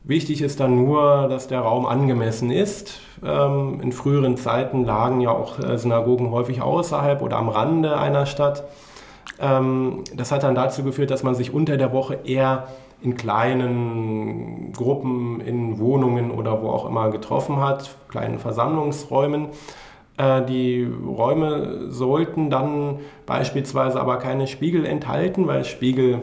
Wichtig 0.08 0.40
ist 0.40 0.60
dann 0.60 0.76
nur, 0.76 1.26
dass 1.28 1.48
der 1.48 1.58
Raum 1.58 1.84
angemessen 1.84 2.52
ist. 2.52 3.00
Ähm, 3.24 3.80
in 3.82 3.90
früheren 3.90 4.36
Zeiten 4.36 4.84
lagen 4.84 5.20
ja 5.20 5.30
auch 5.30 5.58
äh, 5.58 5.76
Synagogen 5.78 6.30
häufig 6.30 6.62
außerhalb 6.62 7.22
oder 7.22 7.38
am 7.38 7.48
Rande 7.48 7.98
einer 7.98 8.24
Stadt. 8.24 8.62
Ähm, 9.40 10.04
das 10.14 10.30
hat 10.30 10.44
dann 10.44 10.54
dazu 10.54 10.84
geführt, 10.84 11.10
dass 11.10 11.24
man 11.24 11.34
sich 11.34 11.52
unter 11.52 11.76
der 11.76 11.92
Woche 11.92 12.20
eher 12.24 12.68
in 13.06 13.16
kleinen 13.16 14.72
Gruppen, 14.72 15.40
in 15.40 15.78
Wohnungen 15.78 16.32
oder 16.32 16.60
wo 16.60 16.70
auch 16.70 16.86
immer 16.86 17.10
getroffen 17.10 17.60
hat, 17.60 17.94
kleinen 18.08 18.40
Versammlungsräumen. 18.40 19.48
Äh, 20.18 20.42
die 20.44 20.84
Räume 21.06 21.90
sollten 21.90 22.50
dann 22.50 22.98
beispielsweise 23.24 24.00
aber 24.00 24.16
keine 24.18 24.48
Spiegel 24.48 24.84
enthalten, 24.84 25.46
weil 25.46 25.64
Spiegel 25.64 26.20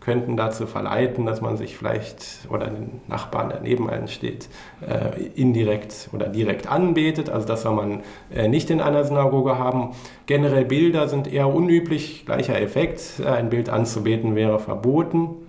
könnten 0.00 0.36
dazu 0.36 0.66
verleiten, 0.66 1.24
dass 1.24 1.40
man 1.40 1.56
sich 1.56 1.76
vielleicht 1.76 2.46
oder 2.50 2.66
den 2.66 3.00
Nachbarn, 3.08 3.48
der 3.48 3.60
neben 3.60 3.88
einem 3.88 4.08
steht, 4.08 4.48
äh, 4.86 5.22
indirekt 5.34 6.10
oder 6.12 6.28
direkt 6.28 6.70
anbetet. 6.70 7.30
Also 7.30 7.46
das 7.46 7.62
soll 7.62 7.74
man 7.74 8.02
äh, 8.34 8.48
nicht 8.48 8.70
in 8.70 8.82
einer 8.82 9.04
Synagoge 9.04 9.58
haben. 9.58 9.92
Generell 10.26 10.66
Bilder 10.66 11.08
sind 11.08 11.30
eher 11.32 11.48
unüblich, 11.48 12.26
gleicher 12.26 12.60
Effekt. 12.60 13.22
Ein 13.24 13.48
Bild 13.48 13.70
anzubeten 13.70 14.34
wäre 14.34 14.58
verboten. 14.58 15.47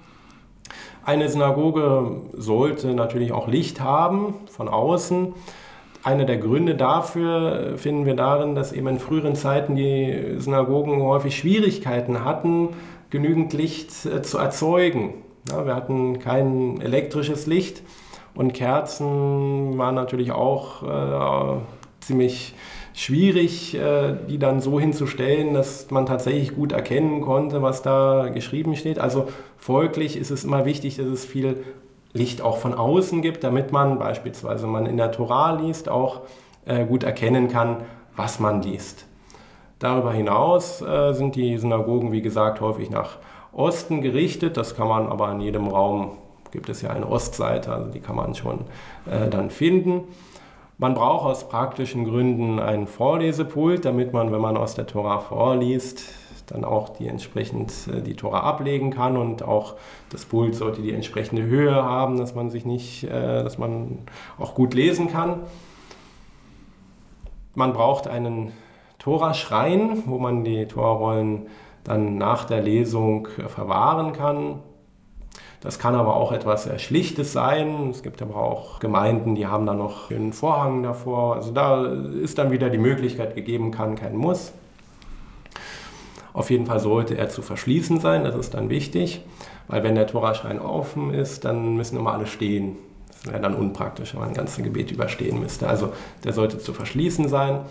Eine 1.10 1.28
Synagoge 1.28 2.22
sollte 2.34 2.94
natürlich 2.94 3.32
auch 3.32 3.48
Licht 3.48 3.82
haben 3.82 4.36
von 4.52 4.68
außen. 4.68 5.34
Einer 6.04 6.24
der 6.26 6.38
Gründe 6.38 6.76
dafür 6.76 7.74
finden 7.78 8.06
wir 8.06 8.14
darin, 8.14 8.54
dass 8.54 8.72
eben 8.74 8.88
in 8.90 9.00
früheren 9.00 9.34
Zeiten 9.34 9.76
die 9.76 10.36
Synagogen 10.38 11.02
häufig 11.02 11.36
Schwierigkeiten 11.36 12.24
hatten, 12.24 12.76
genügend 13.10 13.54
Licht 13.54 14.06
äh, 14.06 14.22
zu 14.22 14.38
erzeugen. 14.38 15.16
Ja, 15.50 15.66
wir 15.66 15.76
hatten 15.76 16.20
kein 16.20 16.80
elektrisches 16.80 17.48
Licht 17.48 17.82
und 18.36 18.54
Kerzen 18.54 19.80
waren 19.80 19.96
natürlich 19.96 20.32
auch 20.32 20.84
äh, 20.84 21.60
ziemlich 22.02 22.54
schwierig, 22.94 23.76
äh, 23.76 24.16
die 24.28 24.38
dann 24.38 24.60
so 24.60 24.80
hinzustellen, 24.80 25.56
dass 25.56 25.90
man 25.90 26.06
tatsächlich 26.06 26.54
gut 26.54 26.72
erkennen 26.72 27.22
konnte, 27.22 27.64
was 27.64 27.82
da 27.82 28.30
geschrieben 28.30 28.76
steht. 28.76 29.00
Also 29.00 29.28
folglich 29.60 30.18
ist 30.18 30.32
es 30.32 30.44
immer 30.44 30.66
wichtig, 30.66 30.98
dass 30.98 31.08
es 31.08 31.26
viel 31.26 31.64
Licht 32.14 32.42
auch 32.42 32.58
von 32.58 32.74
außen 32.74 33.22
gibt, 33.22 33.44
damit 33.44 33.72
man 33.72 34.00
beispielsweise, 34.00 34.64
wenn 34.64 34.72
man 34.72 34.86
in 34.86 34.98
der 34.98 35.12
Torah 35.12 35.52
liest, 35.52 35.90
auch 35.90 36.22
äh, 36.66 36.86
gut 36.86 37.04
erkennen 37.04 37.50
kann, 37.50 37.78
was 38.16 38.40
man 38.40 38.62
liest. 38.62 39.06
Darüber 39.78 40.12
hinaus 40.12 40.82
äh, 40.82 41.14
sind 41.14 41.36
die 41.36 41.58
Synagogen, 41.58 42.12
wie 42.12 42.22
gesagt, 42.22 42.62
häufig 42.62 42.90
nach 42.90 43.18
Osten 43.54 44.02
gerichtet. 44.02 44.58
Das 44.58 44.76
kann 44.76 44.88
man 44.88 45.08
aber 45.08 45.32
in 45.32 45.42
jedem 45.42 45.68
Raum, 45.68 46.18
gibt 46.52 46.70
es 46.70 46.82
ja 46.82 46.90
eine 46.90 47.08
Ostseite, 47.08 47.72
also 47.72 47.92
die 47.92 48.00
kann 48.00 48.16
man 48.16 48.36
schon 48.36 48.62
äh, 49.10 49.30
dann 49.30 49.50
finden. 49.52 50.04
Man 50.78 50.94
braucht 50.94 51.26
aus 51.26 51.48
praktischen 51.48 52.06
Gründen 52.06 52.60
ein 52.60 52.88
Vorlesepult, 52.88 53.86
damit 53.86 54.14
man, 54.14 54.32
wenn 54.32 54.42
man 54.42 54.58
aus 54.58 54.76
der 54.76 54.88
Tora 54.88 55.20
vorliest, 55.20 56.04
dann 56.50 56.64
auch 56.66 56.90
die 56.90 57.08
entsprechend 57.08 57.72
äh, 57.88 58.02
die 58.02 58.16
Tora 58.16 58.42
ablegen 58.42 58.92
kann 58.92 59.18
und 59.18 59.44
auch 59.44 59.76
das 60.10 60.26
Pult 60.26 60.56
sollte 60.56 60.82
die 60.82 60.94
entsprechende 60.94 61.44
Höhe 61.44 61.76
haben, 61.76 62.18
dass 62.18 62.36
man 62.36 62.50
sich 62.50 62.66
nicht, 62.66 63.04
äh, 63.04 63.44
dass 63.44 63.58
man 63.58 64.00
auch 64.38 64.56
gut 64.56 64.74
lesen 64.74 65.10
kann. 65.10 65.42
Man 67.56 67.74
braucht 67.74 68.08
einen 68.08 68.52
Tora-Schrein, 69.00 70.04
wo 70.06 70.18
man 70.18 70.44
die 70.44 70.66
Torarollen 70.66 71.48
dann 71.84 72.18
nach 72.18 72.46
der 72.46 72.62
Lesung 72.62 73.28
verwahren 73.48 74.14
kann. 74.14 74.60
Das 75.62 75.78
kann 75.78 75.96
aber 75.96 76.16
auch 76.16 76.32
etwas 76.32 76.64
sehr 76.64 76.80
Schlichtes 76.80 77.34
sein. 77.34 77.90
Es 77.90 78.02
gibt 78.02 78.22
aber 78.22 78.38
auch 78.38 78.80
Gemeinden, 78.80 79.36
die 79.36 79.48
haben 79.48 79.66
da 79.66 79.74
noch 79.74 80.10
einen 80.10 80.32
Vorhang 80.32 80.84
davor. 80.84 81.36
Also 81.36 81.52
da 81.52 81.86
ist 81.86 82.38
dann 82.38 82.52
wieder 82.52 82.70
die 82.70 82.78
Möglichkeit 82.78 83.36
gegeben, 83.36 83.72
kann, 83.72 83.96
kein 83.96 84.16
Muss. 84.16 84.54
Auf 86.34 86.50
jeden 86.50 86.66
Fall 86.66 86.80
sollte 86.80 87.18
er 87.18 87.30
zu 87.30 87.42
verschließen 87.42 88.00
sein, 88.00 88.24
das 88.24 88.36
ist 88.36 88.54
dann 88.54 88.70
wichtig, 88.70 89.22
weil 89.68 89.84
wenn 89.84 89.96
der 89.96 90.08
Toraschrein 90.08 90.60
offen 90.60 91.14
ist, 91.14 91.46
dann 91.46 91.76
müssen 91.76 91.98
immer 91.98 92.14
alle 92.14 92.28
stehen. 92.28 92.78
Das 93.24 93.34
wäre 93.34 93.42
dann 93.42 93.56
unpraktisch, 93.56 94.14
wenn 94.14 94.22
man 94.22 94.30
ein 94.30 94.36
ganzes 94.36 94.64
Gebet 94.64 94.92
überstehen 94.92 95.40
müsste. 95.40 95.68
Also 95.68 95.90
der 96.24 96.34
sollte 96.34 96.60
zu 96.60 96.74
verschließen 96.74 97.28
sein 97.28 97.62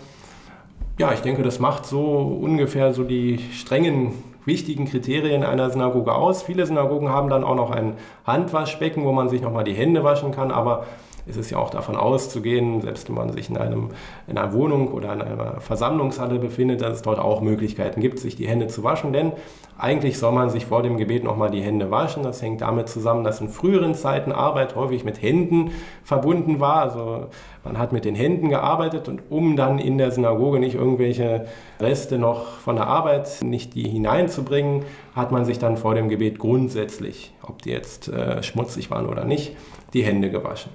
ja, 0.99 1.13
ich 1.13 1.21
denke, 1.21 1.43
das 1.43 1.59
macht 1.59 1.85
so 1.85 2.01
ungefähr 2.41 2.93
so 2.93 3.05
die 3.05 3.39
strengen, 3.53 4.11
wichtigen 4.43 4.85
Kriterien 4.85 5.43
einer 5.43 5.69
Synagoge 5.69 6.13
aus. 6.13 6.43
Viele 6.43 6.65
Synagogen 6.65 7.07
haben 7.07 7.29
dann 7.29 7.45
auch 7.45 7.55
noch 7.55 7.71
ein 7.71 7.93
Handwaschbecken, 8.27 9.05
wo 9.05 9.13
man 9.13 9.29
sich 9.29 9.41
nochmal 9.41 9.63
die 9.63 9.73
Hände 9.73 10.03
waschen 10.03 10.31
kann, 10.31 10.51
aber 10.51 10.85
es 11.29 11.37
ist 11.37 11.51
ja 11.51 11.57
auch 11.57 11.69
davon 11.69 11.95
auszugehen, 11.95 12.81
selbst 12.81 13.07
wenn 13.07 13.15
man 13.15 13.31
sich 13.31 13.49
in, 13.49 13.57
einem, 13.57 13.89
in 14.27 14.37
einer 14.37 14.51
Wohnung 14.53 14.87
oder 14.89 15.13
in 15.13 15.21
einer 15.21 15.61
Versammlungshalle 15.61 16.39
befindet, 16.39 16.81
dass 16.81 16.95
es 16.95 17.01
dort 17.03 17.19
auch 17.19 17.41
Möglichkeiten 17.41 18.01
gibt, 18.01 18.19
sich 18.19 18.35
die 18.35 18.47
Hände 18.47 18.67
zu 18.67 18.83
waschen. 18.83 19.13
Denn 19.13 19.33
eigentlich 19.77 20.17
soll 20.17 20.31
man 20.31 20.49
sich 20.49 20.65
vor 20.65 20.81
dem 20.81 20.97
Gebet 20.97 21.23
nochmal 21.23 21.51
die 21.51 21.61
Hände 21.61 21.91
waschen. 21.91 22.23
Das 22.23 22.41
hängt 22.41 22.61
damit 22.61 22.89
zusammen, 22.89 23.23
dass 23.23 23.41
in 23.41 23.49
früheren 23.49 23.93
Zeiten 23.93 24.31
Arbeit 24.31 24.75
häufig 24.75 25.05
mit 25.05 25.21
Händen 25.21 25.71
verbunden 26.03 26.59
war. 26.59 26.81
Also 26.81 27.27
man 27.63 27.77
hat 27.77 27.93
mit 27.93 28.05
den 28.05 28.15
Händen 28.15 28.49
gearbeitet 28.49 29.07
und 29.07 29.21
um 29.29 29.55
dann 29.55 29.79
in 29.79 29.97
der 29.97 30.11
Synagoge 30.11 30.59
nicht 30.59 30.75
irgendwelche 30.75 31.45
Reste 31.79 32.17
noch 32.17 32.57
von 32.57 32.75
der 32.75 32.87
Arbeit, 32.87 33.41
nicht 33.41 33.75
die 33.75 33.87
hineinzubringen, 33.87 34.83
hat 35.15 35.31
man 35.31 35.45
sich 35.45 35.59
dann 35.59 35.77
vor 35.77 35.95
dem 35.95 36.09
Gebet 36.09 36.39
grundsätzlich, 36.39 37.33
ob 37.41 37.61
die 37.61 37.69
jetzt 37.69 38.09
äh, 38.09 38.41
schmutzig 38.41 38.89
waren 38.89 39.05
oder 39.05 39.25
nicht, 39.25 39.55
die 39.93 40.03
Hände 40.03 40.29
gewaschen. 40.29 40.71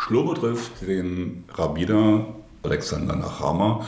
Schlomo 0.00 0.32
trifft 0.32 0.80
den 0.80 1.44
Rabbiner 1.52 2.24
Alexander 2.62 3.16
Nachama. 3.16 3.86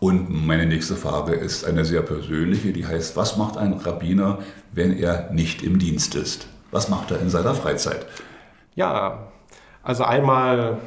Und 0.00 0.28
meine 0.44 0.66
nächste 0.66 0.96
Frage 0.96 1.34
ist 1.34 1.64
eine 1.64 1.84
sehr 1.84 2.02
persönliche, 2.02 2.72
die 2.72 2.84
heißt, 2.84 3.16
was 3.16 3.36
macht 3.36 3.56
ein 3.56 3.74
Rabbiner, 3.74 4.40
wenn 4.72 4.98
er 4.98 5.30
nicht 5.30 5.62
im 5.62 5.78
Dienst 5.78 6.16
ist? 6.16 6.48
Was 6.72 6.88
macht 6.88 7.12
er 7.12 7.20
in 7.20 7.30
seiner 7.30 7.54
Freizeit? 7.54 8.06
Ja, 8.74 9.28
also 9.84 10.02
einmal 10.02 10.78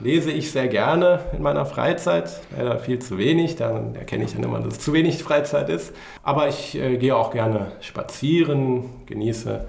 lese 0.00 0.30
ich 0.30 0.50
sehr 0.50 0.68
gerne 0.68 1.20
in 1.36 1.42
meiner 1.42 1.66
Freizeit, 1.66 2.40
leider 2.56 2.78
viel 2.78 3.00
zu 3.00 3.18
wenig, 3.18 3.56
dann 3.56 3.94
erkenne 3.94 4.24
ich 4.24 4.32
dann 4.32 4.42
immer, 4.42 4.58
dass 4.60 4.78
es 4.78 4.80
zu 4.80 4.94
wenig 4.94 5.22
Freizeit 5.22 5.68
ist. 5.68 5.92
Aber 6.22 6.48
ich 6.48 6.74
äh, 6.76 6.96
gehe 6.96 7.14
auch 7.14 7.30
gerne 7.30 7.72
spazieren, 7.80 8.84
genieße, 9.04 9.66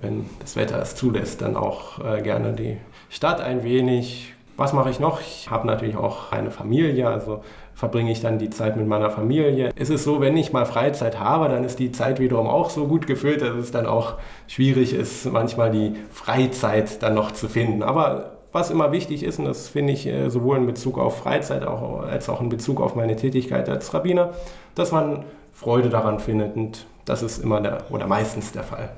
wenn 0.00 0.28
das 0.40 0.56
Wetter 0.56 0.80
es 0.80 0.94
zulässt, 0.94 1.42
dann 1.42 1.56
auch 1.56 1.98
äh, 2.04 2.22
gerne 2.22 2.52
die 2.52 2.76
Stadt 3.10 3.40
ein 3.40 3.64
wenig. 3.64 4.34
Was 4.56 4.72
mache 4.72 4.90
ich 4.90 5.00
noch? 5.00 5.20
Ich 5.20 5.50
habe 5.50 5.66
natürlich 5.66 5.96
auch 5.96 6.30
eine 6.30 6.50
Familie, 6.50 7.08
also 7.08 7.42
verbringe 7.74 8.12
ich 8.12 8.20
dann 8.20 8.38
die 8.38 8.50
Zeit 8.50 8.76
mit 8.76 8.86
meiner 8.86 9.10
Familie. 9.10 9.70
Es 9.76 9.90
ist 9.90 10.04
so, 10.04 10.20
wenn 10.20 10.36
ich 10.36 10.52
mal 10.52 10.66
Freizeit 10.66 11.18
habe, 11.18 11.48
dann 11.48 11.64
ist 11.64 11.78
die 11.78 11.90
Zeit 11.90 12.20
wiederum 12.20 12.46
auch 12.46 12.70
so 12.70 12.86
gut 12.86 13.06
gefüllt, 13.06 13.42
dass 13.42 13.56
es 13.56 13.70
dann 13.70 13.86
auch 13.86 14.14
schwierig 14.46 14.92
ist, 14.92 15.24
manchmal 15.32 15.70
die 15.70 15.96
Freizeit 16.10 17.02
dann 17.02 17.14
noch 17.14 17.32
zu 17.32 17.48
finden. 17.48 17.82
Aber 17.82 18.32
was 18.52 18.70
immer 18.70 18.92
wichtig 18.92 19.22
ist, 19.22 19.38
und 19.38 19.46
das 19.46 19.68
finde 19.68 19.94
ich 19.94 20.06
äh, 20.06 20.28
sowohl 20.28 20.58
in 20.58 20.66
Bezug 20.66 20.98
auf 20.98 21.18
Freizeit 21.18 21.64
als 21.64 22.28
auch 22.28 22.40
in 22.40 22.50
Bezug 22.50 22.80
auf 22.80 22.94
meine 22.94 23.16
Tätigkeit 23.16 23.68
als 23.68 23.92
Rabbiner, 23.94 24.30
dass 24.74 24.92
man 24.92 25.24
Freude 25.52 25.88
daran 25.88 26.20
findet 26.20 26.56
und 26.56 26.86
das 27.04 27.22
ist 27.22 27.38
immer 27.38 27.60
der 27.60 27.90
oder 27.90 28.06
meistens 28.06 28.52
der 28.52 28.62
Fall. 28.62 28.90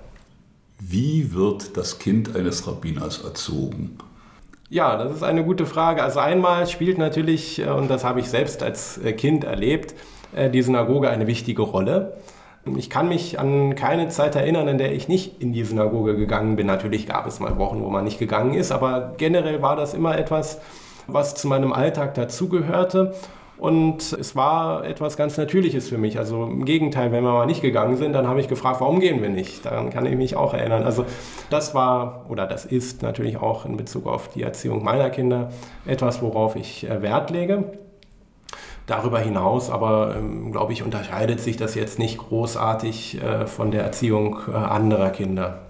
Wie 0.87 1.33
wird 1.33 1.79
das 1.79 1.99
Kind 1.99 2.37
eines 2.37 2.69
Rabbiners 2.69 3.25
erzogen? 3.25 3.97
Ja, 4.69 4.99
das 4.99 5.17
ist 5.17 5.23
eine 5.23 5.43
gute 5.43 5.65
Frage. 5.65 6.03
Also 6.03 6.21
einmal 6.21 6.67
spielt 6.67 6.99
natürlich, 6.99 7.59
äh, 7.59 7.71
und 7.71 7.89
das 7.89 8.05
habe 8.05 8.21
ich 8.21 8.29
selbst 8.29 8.63
als 8.63 8.99
äh, 8.99 9.15
Kind 9.15 9.45
erlebt, 9.45 9.95
äh, 10.35 10.51
die 10.51 10.61
Synagoge 10.61 11.09
eine 11.09 11.27
wichtige 11.27 11.63
Rolle. 11.63 12.19
Ich 12.77 12.91
kann 12.91 13.09
mich 13.09 13.39
an 13.39 13.75
keine 13.77 14.09
Zeit 14.09 14.37
erinnern, 14.37 14.69
in 14.69 14.77
der 14.77 14.93
ich 14.93 15.09
nicht 15.09 15.41
in 15.41 15.55
die 15.55 15.65
Synagoge 15.65 16.17
gegangen 16.17 16.57
bin. 16.57 16.67
Natürlich 16.67 17.07
gab 17.07 17.27
es 17.27 17.41
mal 17.41 17.57
Wochen, 17.57 17.83
wo 17.83 17.89
man 17.89 18.05
nicht 18.05 18.19
gegangen 18.19 18.53
ist, 18.53 18.71
aber 18.71 19.15
generell 19.17 19.63
war 19.63 19.77
das 19.77 19.95
immer 19.95 20.19
etwas, 20.19 20.61
was 21.07 21.35
zu 21.35 21.49
meinem 21.49 21.73
Alltag 21.73 22.13
dazugehörte. 22.13 23.15
Und 23.57 24.13
es 24.13 24.35
war 24.35 24.85
etwas 24.85 25.17
ganz 25.17 25.37
Natürliches 25.37 25.89
für 25.89 25.97
mich. 25.97 26.19
Also 26.19 26.45
im 26.45 26.65
Gegenteil, 26.65 27.13
wenn 27.13 27.23
wir 27.23 27.33
mal 27.33 27.47
nicht 27.47 27.63
gegangen 27.63 27.97
sind, 27.97 28.13
dann 28.13 28.27
habe 28.27 28.41
ich 28.41 28.49
gefragt, 28.49 28.81
warum 28.81 28.99
gehen 28.99 29.23
wir 29.23 29.29
nicht? 29.29 29.65
Daran 29.65 29.91
kann 29.91 30.07
ich 30.07 30.17
mich 30.17 30.37
auch 30.37 30.55
erinnern. 30.55 30.83
Also 30.83 31.07
das 31.51 31.75
war 31.75 32.27
oder 32.29 32.47
das 32.47 32.65
ist 32.65 33.03
natürlich 33.03 33.37
auch 33.37 33.65
in 33.65 33.77
Bezug 33.77 34.07
auf 34.07 34.29
die 34.29 34.43
Erziehung 34.43 34.83
meiner 34.83 35.09
Kinder 35.11 35.53
etwas, 35.87 36.21
worauf 36.21 36.57
ich 36.57 36.89
äh, 36.89 37.01
Wert 37.01 37.31
lege. 37.31 37.65
Darüber 38.87 39.19
hinaus 39.19 39.71
aber, 39.71 40.17
ähm, 40.17 40.53
glaube 40.53 40.73
ich, 40.73 40.83
unterscheidet 40.83 41.41
sich 41.41 41.57
das 41.57 41.75
jetzt 41.75 41.99
nicht 41.99 42.19
großartig 42.19 43.23
äh, 43.23 43.47
von 43.47 43.71
der 43.71 43.85
Erziehung 43.85 44.39
äh, 44.49 44.57
anderer 44.57 45.11
Kinder. 45.11 45.61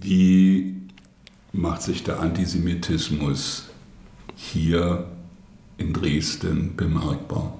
Wie 0.00 0.76
macht 1.52 1.82
sich 1.82 2.04
der 2.04 2.20
Antisemitismus 2.20 3.68
hier 4.36 5.06
in 5.78 5.92
Dresden 5.92 6.76
bemerkbar? 6.76 7.54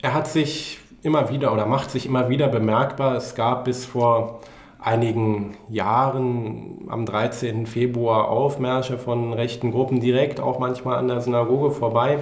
Er 0.00 0.14
hat 0.14 0.28
sich 0.28 0.78
immer 1.02 1.30
wieder 1.30 1.52
oder 1.52 1.66
macht 1.66 1.90
sich 1.90 2.06
immer 2.06 2.28
wieder 2.28 2.48
bemerkbar. 2.48 3.16
Es 3.16 3.34
gab 3.34 3.64
bis 3.64 3.84
vor 3.84 4.40
einigen 4.78 5.56
Jahren 5.68 6.86
am 6.88 7.04
13. 7.04 7.66
Februar 7.66 8.28
Aufmärsche 8.28 8.98
von 8.98 9.32
rechten 9.32 9.72
Gruppen 9.72 10.00
direkt 10.00 10.38
auch 10.38 10.60
manchmal 10.60 10.98
an 10.98 11.08
der 11.08 11.20
Synagoge 11.20 11.72
vorbei. 11.72 12.20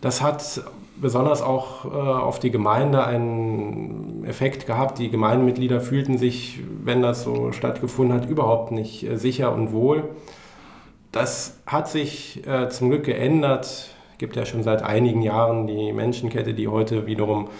Das 0.00 0.22
hat 0.22 0.62
besonders 0.96 1.42
auch 1.42 1.86
äh, 1.86 1.88
auf 1.88 2.38
die 2.38 2.50
Gemeinde 2.50 3.04
einen 3.04 4.24
Effekt 4.24 4.66
gehabt. 4.66 4.98
Die 4.98 5.10
Gemeindemitglieder 5.10 5.80
fühlten 5.80 6.18
sich, 6.18 6.60
wenn 6.84 7.02
das 7.02 7.24
so 7.24 7.50
stattgefunden 7.52 8.16
hat, 8.16 8.28
überhaupt 8.28 8.70
nicht 8.70 9.02
äh, 9.02 9.16
sicher 9.16 9.52
und 9.52 9.72
wohl. 9.72 10.04
Das 11.14 11.60
hat 11.64 11.88
sich 11.88 12.44
äh, 12.44 12.68
zum 12.70 12.90
Glück 12.90 13.04
geändert. 13.04 13.66
Es 13.66 14.18
gibt 14.18 14.34
ja 14.34 14.44
schon 14.44 14.64
seit 14.64 14.82
einigen 14.82 15.22
Jahren 15.22 15.68
die 15.68 15.92
Menschenkette, 15.92 16.54
die 16.54 16.66
heute 16.66 17.06
wiederum 17.06 17.50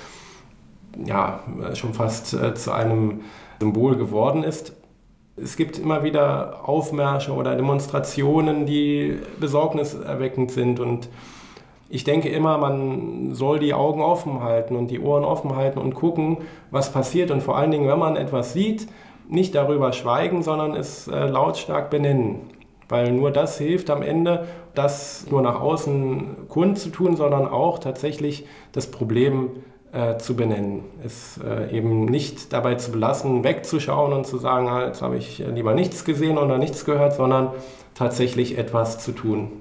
ja, 1.07 1.38
schon 1.75 1.95
fast 1.95 2.35
äh, 2.35 2.55
zu 2.57 2.73
einem 2.73 3.21
Symbol 3.61 3.97
geworden 3.97 4.43
ist. 4.43 4.73
Es 5.37 5.57
gibt 5.57 5.79
immer 5.79 6.03
wieder 6.03 6.69
Aufmärsche 6.69 7.33
oder 7.33 7.55
Demonstrationen, 7.55 8.67
die 8.67 9.21
besorgniserweckend 9.38 10.51
sind. 10.51 10.81
Und 10.81 11.09
ich 11.88 12.03
denke 12.03 12.31
immer, 12.31 12.59
man 12.59 13.37
soll 13.37 13.61
die 13.61 13.73
Augen 13.73 14.03
offen 14.03 14.43
halten 14.43 14.75
und 14.75 14.90
die 14.90 14.99
Ohren 14.99 15.25
offen 15.25 15.55
halten 15.55 15.79
und 15.79 15.95
gucken, 15.95 16.38
was 16.73 16.90
passiert. 16.90 17.31
Und 17.31 17.40
vor 17.40 17.57
allen 17.57 17.71
Dingen, 17.71 17.87
wenn 17.87 18.01
man 18.01 18.17
etwas 18.17 18.53
sieht, 18.53 18.88
nicht 19.29 19.55
darüber 19.55 19.93
schweigen, 19.93 20.43
sondern 20.43 20.75
es 20.75 21.07
äh, 21.07 21.29
lautstark 21.29 21.88
benennen. 21.88 22.54
Weil 22.88 23.12
nur 23.12 23.31
das 23.31 23.59
hilft 23.59 23.90
am 23.90 24.03
Ende, 24.03 24.47
das 24.75 25.27
nur 25.31 25.42
nach 25.42 25.61
außen 25.61 26.49
kundzutun, 26.49 27.16
sondern 27.16 27.47
auch 27.47 27.79
tatsächlich 27.79 28.47
das 28.73 28.90
Problem 28.90 29.51
äh, 29.92 30.18
zu 30.18 30.35
benennen. 30.35 30.85
Es 31.05 31.38
äh, 31.38 31.77
eben 31.77 32.05
nicht 32.05 32.53
dabei 32.53 32.75
zu 32.75 32.92
belassen, 32.92 33.44
wegzuschauen 33.44 34.12
und 34.12 34.27
zu 34.27 34.38
sagen, 34.38 34.68
ah, 34.68 34.87
jetzt 34.87 35.03
habe 35.03 35.16
ich 35.16 35.38
lieber 35.38 35.75
nichts 35.75 36.05
gesehen 36.05 36.37
oder 36.37 36.59
nichts 36.59 36.85
gehört, 36.85 37.14
sondern 37.14 37.51
tatsächlich 37.94 38.59
etwas 38.59 38.99
zu 38.99 39.12
tun. 39.12 39.53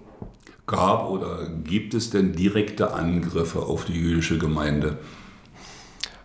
Gab 0.66 1.10
oder 1.10 1.50
gibt 1.64 1.94
es 1.94 2.10
denn 2.10 2.34
direkte 2.34 2.94
Angriffe 2.94 3.60
auf 3.60 3.86
die 3.86 3.94
jüdische 3.94 4.38
Gemeinde? 4.38 4.98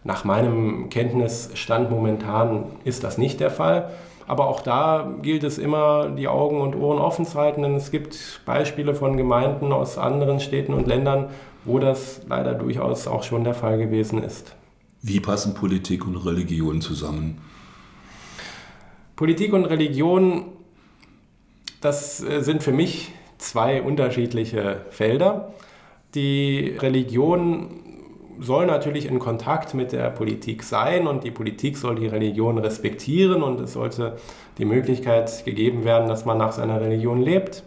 Nach 0.04 0.24
meinem 0.24 0.88
Kenntnisstand 0.90 1.90
momentan 1.90 2.64
ist 2.84 3.04
das 3.04 3.18
nicht 3.18 3.40
der 3.40 3.50
Fall. 3.50 3.90
Aber 4.28 4.46
auch 4.46 4.60
da 4.60 5.10
gilt 5.22 5.42
es 5.42 5.56
immer, 5.56 6.10
die 6.10 6.28
Augen 6.28 6.60
und 6.60 6.76
Ohren 6.76 6.98
offen 6.98 7.24
zu 7.24 7.38
halten, 7.38 7.62
denn 7.62 7.74
es 7.74 7.90
gibt 7.90 8.42
Beispiele 8.44 8.94
von 8.94 9.16
Gemeinden 9.16 9.72
aus 9.72 9.96
anderen 9.96 10.38
Städten 10.38 10.74
und 10.74 10.86
Ländern, 10.86 11.30
wo 11.64 11.78
das 11.78 12.20
leider 12.28 12.52
durchaus 12.52 13.06
auch 13.06 13.22
schon 13.22 13.42
der 13.42 13.54
Fall 13.54 13.78
gewesen 13.78 14.22
ist. 14.22 14.54
Wie 15.00 15.20
passen 15.20 15.54
Politik 15.54 16.06
und 16.06 16.16
Religion 16.16 16.82
zusammen? 16.82 17.40
Politik 19.16 19.54
und 19.54 19.64
Religion, 19.64 20.44
das 21.80 22.22
äh, 22.22 22.42
sind 22.42 22.62
für 22.62 22.72
mich 22.72 23.12
zwei 23.38 23.80
unterschiedliche 23.80 24.82
Felder. 24.90 25.54
Die 26.14 26.76
Religion 26.78 27.87
soll 28.40 28.66
natürlich 28.66 29.06
in 29.06 29.18
Kontakt 29.18 29.74
mit 29.74 29.92
der 29.92 30.10
Politik 30.10 30.62
sein 30.62 31.06
und 31.06 31.24
die 31.24 31.30
Politik 31.30 31.76
soll 31.76 31.96
die 31.96 32.06
Religion 32.06 32.58
respektieren 32.58 33.42
und 33.42 33.60
es 33.60 33.72
sollte 33.72 34.16
die 34.58 34.64
Möglichkeit 34.64 35.44
gegeben 35.44 35.84
werden, 35.84 36.08
dass 36.08 36.24
man 36.24 36.38
nach 36.38 36.52
seiner 36.52 36.80
Religion 36.80 37.20
lebt. 37.20 37.62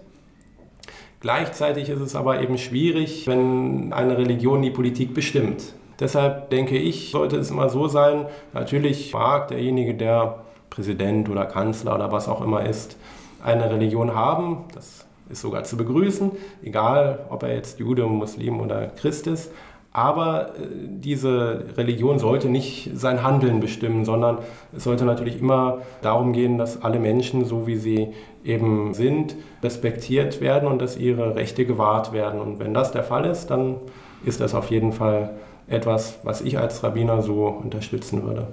Gleichzeitig 1.19 1.89
ist 1.89 2.01
es 2.01 2.15
aber 2.15 2.41
eben 2.41 2.57
schwierig, 2.57 3.27
wenn 3.27 3.93
eine 3.93 4.17
Religion 4.17 4.61
die 4.61 4.71
Politik 4.71 5.13
bestimmt. 5.13 5.73
Deshalb 5.99 6.49
denke 6.49 6.77
ich, 6.77 7.11
sollte 7.11 7.37
es 7.37 7.51
immer 7.51 7.69
so 7.69 7.87
sein, 7.87 8.25
natürlich 8.53 9.13
mag 9.13 9.49
derjenige, 9.49 9.93
der 9.93 10.39
Präsident 10.71 11.29
oder 11.29 11.45
Kanzler 11.45 11.93
oder 11.93 12.11
was 12.11 12.27
auch 12.27 12.41
immer 12.41 12.65
ist, 12.65 12.97
eine 13.43 13.69
Religion 13.69 14.15
haben. 14.15 14.65
Das 14.73 15.05
ist 15.29 15.41
sogar 15.41 15.63
zu 15.63 15.77
begrüßen, 15.77 16.31
egal 16.63 17.25
ob 17.29 17.43
er 17.43 17.53
jetzt 17.53 17.79
Jude, 17.79 18.07
Muslim 18.07 18.59
oder 18.59 18.87
Christ 18.87 19.27
ist. 19.27 19.51
Aber 19.93 20.55
äh, 20.55 20.67
diese 20.87 21.65
Religion 21.75 22.17
sollte 22.17 22.49
nicht 22.49 22.91
sein 22.93 23.23
Handeln 23.23 23.59
bestimmen, 23.59 24.05
sondern 24.05 24.37
es 24.75 24.85
sollte 24.85 25.05
natürlich 25.05 25.39
immer 25.39 25.79
darum 26.01 26.31
gehen, 26.31 26.57
dass 26.57 26.81
alle 26.81 26.99
Menschen, 26.99 27.45
so 27.45 27.67
wie 27.67 27.75
sie 27.75 28.13
eben 28.43 28.93
sind, 28.93 29.35
respektiert 29.61 30.39
werden 30.39 30.67
und 30.69 30.81
dass 30.81 30.97
ihre 30.97 31.35
Rechte 31.35 31.65
gewahrt 31.65 32.13
werden. 32.13 32.39
Und 32.39 32.59
wenn 32.59 32.73
das 32.73 32.91
der 32.91 33.03
Fall 33.03 33.25
ist, 33.25 33.47
dann 33.47 33.75
ist 34.23 34.39
das 34.39 34.55
auf 34.55 34.71
jeden 34.71 34.93
Fall 34.93 35.31
etwas, 35.67 36.19
was 36.23 36.41
ich 36.41 36.57
als 36.57 36.83
Rabbiner 36.83 37.21
so 37.21 37.47
unterstützen 37.47 38.23
würde. 38.23 38.47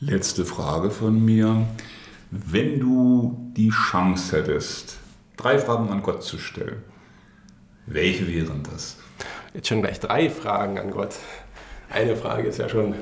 Letzte 0.00 0.44
Frage 0.44 0.90
von 0.90 1.24
mir. 1.24 1.66
Wenn 2.30 2.78
du 2.78 3.36
die 3.56 3.70
Chance 3.70 4.36
hättest, 4.36 4.98
drei 5.36 5.58
Fragen 5.58 5.88
an 5.88 6.02
Gott 6.02 6.22
zu 6.22 6.38
stellen, 6.38 6.82
welche 7.86 8.28
wären 8.28 8.62
das? 8.70 8.98
Jetzt 9.54 9.68
schon 9.68 9.80
gleich 9.80 9.98
drei 9.98 10.28
Fragen 10.28 10.78
an 10.78 10.90
Gott. 10.90 11.16
Eine 11.90 12.16
Frage 12.16 12.48
ist 12.48 12.58
ja 12.58 12.68
schon 12.68 12.94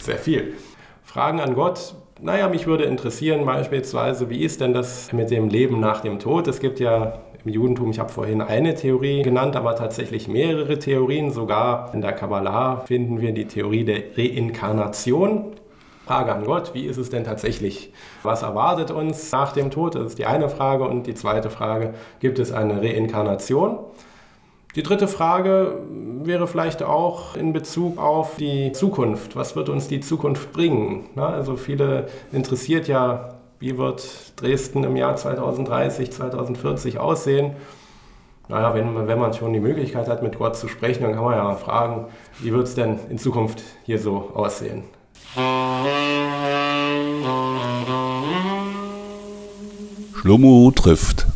sehr 0.00 0.18
viel. 0.18 0.54
Fragen 1.02 1.40
an 1.40 1.54
Gott. 1.54 1.94
Naja, 2.20 2.48
mich 2.48 2.66
würde 2.66 2.84
interessieren 2.84 3.44
beispielsweise, 3.44 4.30
wie 4.30 4.44
ist 4.44 4.60
denn 4.60 4.72
das 4.72 5.12
mit 5.12 5.30
dem 5.30 5.48
Leben 5.48 5.80
nach 5.80 6.00
dem 6.00 6.20
Tod? 6.20 6.46
Es 6.46 6.60
gibt 6.60 6.78
ja 6.78 7.20
im 7.44 7.52
Judentum, 7.52 7.90
ich 7.90 7.98
habe 7.98 8.10
vorhin 8.10 8.40
eine 8.40 8.74
Theorie 8.74 9.22
genannt, 9.22 9.56
aber 9.56 9.74
tatsächlich 9.74 10.28
mehrere 10.28 10.78
Theorien. 10.78 11.32
Sogar 11.32 11.92
in 11.92 12.00
der 12.00 12.12
Kabbalah 12.12 12.84
finden 12.86 13.20
wir 13.20 13.32
die 13.32 13.46
Theorie 13.46 13.84
der 13.84 14.02
Reinkarnation. 14.16 15.56
Frage 16.06 16.32
an 16.32 16.44
Gott, 16.44 16.74
wie 16.74 16.86
ist 16.86 16.96
es 16.96 17.10
denn 17.10 17.24
tatsächlich? 17.24 17.92
Was 18.22 18.42
erwartet 18.42 18.92
uns 18.92 19.30
nach 19.32 19.52
dem 19.52 19.70
Tod? 19.70 19.96
Das 19.96 20.06
ist 20.06 20.18
die 20.18 20.26
eine 20.26 20.48
Frage. 20.48 20.84
Und 20.84 21.08
die 21.08 21.14
zweite 21.14 21.50
Frage, 21.50 21.94
gibt 22.20 22.38
es 22.38 22.52
eine 22.52 22.80
Reinkarnation? 22.80 23.78
Die 24.74 24.82
dritte 24.82 25.08
Frage 25.08 25.78
wäre 26.24 26.46
vielleicht 26.46 26.82
auch 26.82 27.36
in 27.36 27.54
Bezug 27.54 27.98
auf 27.98 28.36
die 28.36 28.70
Zukunft. 28.72 29.34
Was 29.34 29.56
wird 29.56 29.70
uns 29.70 29.88
die 29.88 30.00
Zukunft 30.00 30.52
bringen? 30.52 31.08
also 31.16 31.56
viele 31.56 32.08
interessiert 32.32 32.86
ja, 32.86 33.34
wie 33.60 33.78
wird 33.78 34.40
Dresden 34.40 34.84
im 34.84 34.94
Jahr 34.96 35.16
2030, 35.16 36.12
2040 36.12 36.98
aussehen? 36.98 37.52
Naja, 38.48 38.74
wenn, 38.74 39.06
wenn 39.08 39.18
man 39.18 39.32
schon 39.32 39.52
die 39.52 39.60
Möglichkeit 39.60 40.06
hat, 40.06 40.22
mit 40.22 40.38
Gott 40.38 40.56
zu 40.56 40.68
sprechen, 40.68 41.02
dann 41.02 41.14
kann 41.14 41.24
man 41.24 41.34
ja 41.34 41.54
fragen, 41.54 42.06
wie 42.40 42.52
wird 42.52 42.66
es 42.66 42.74
denn 42.74 42.98
in 43.08 43.18
Zukunft 43.18 43.62
hier 43.84 43.98
so 43.98 44.30
aussehen? 44.34 44.84
Schlummo 50.14 50.70
trifft 50.74 51.26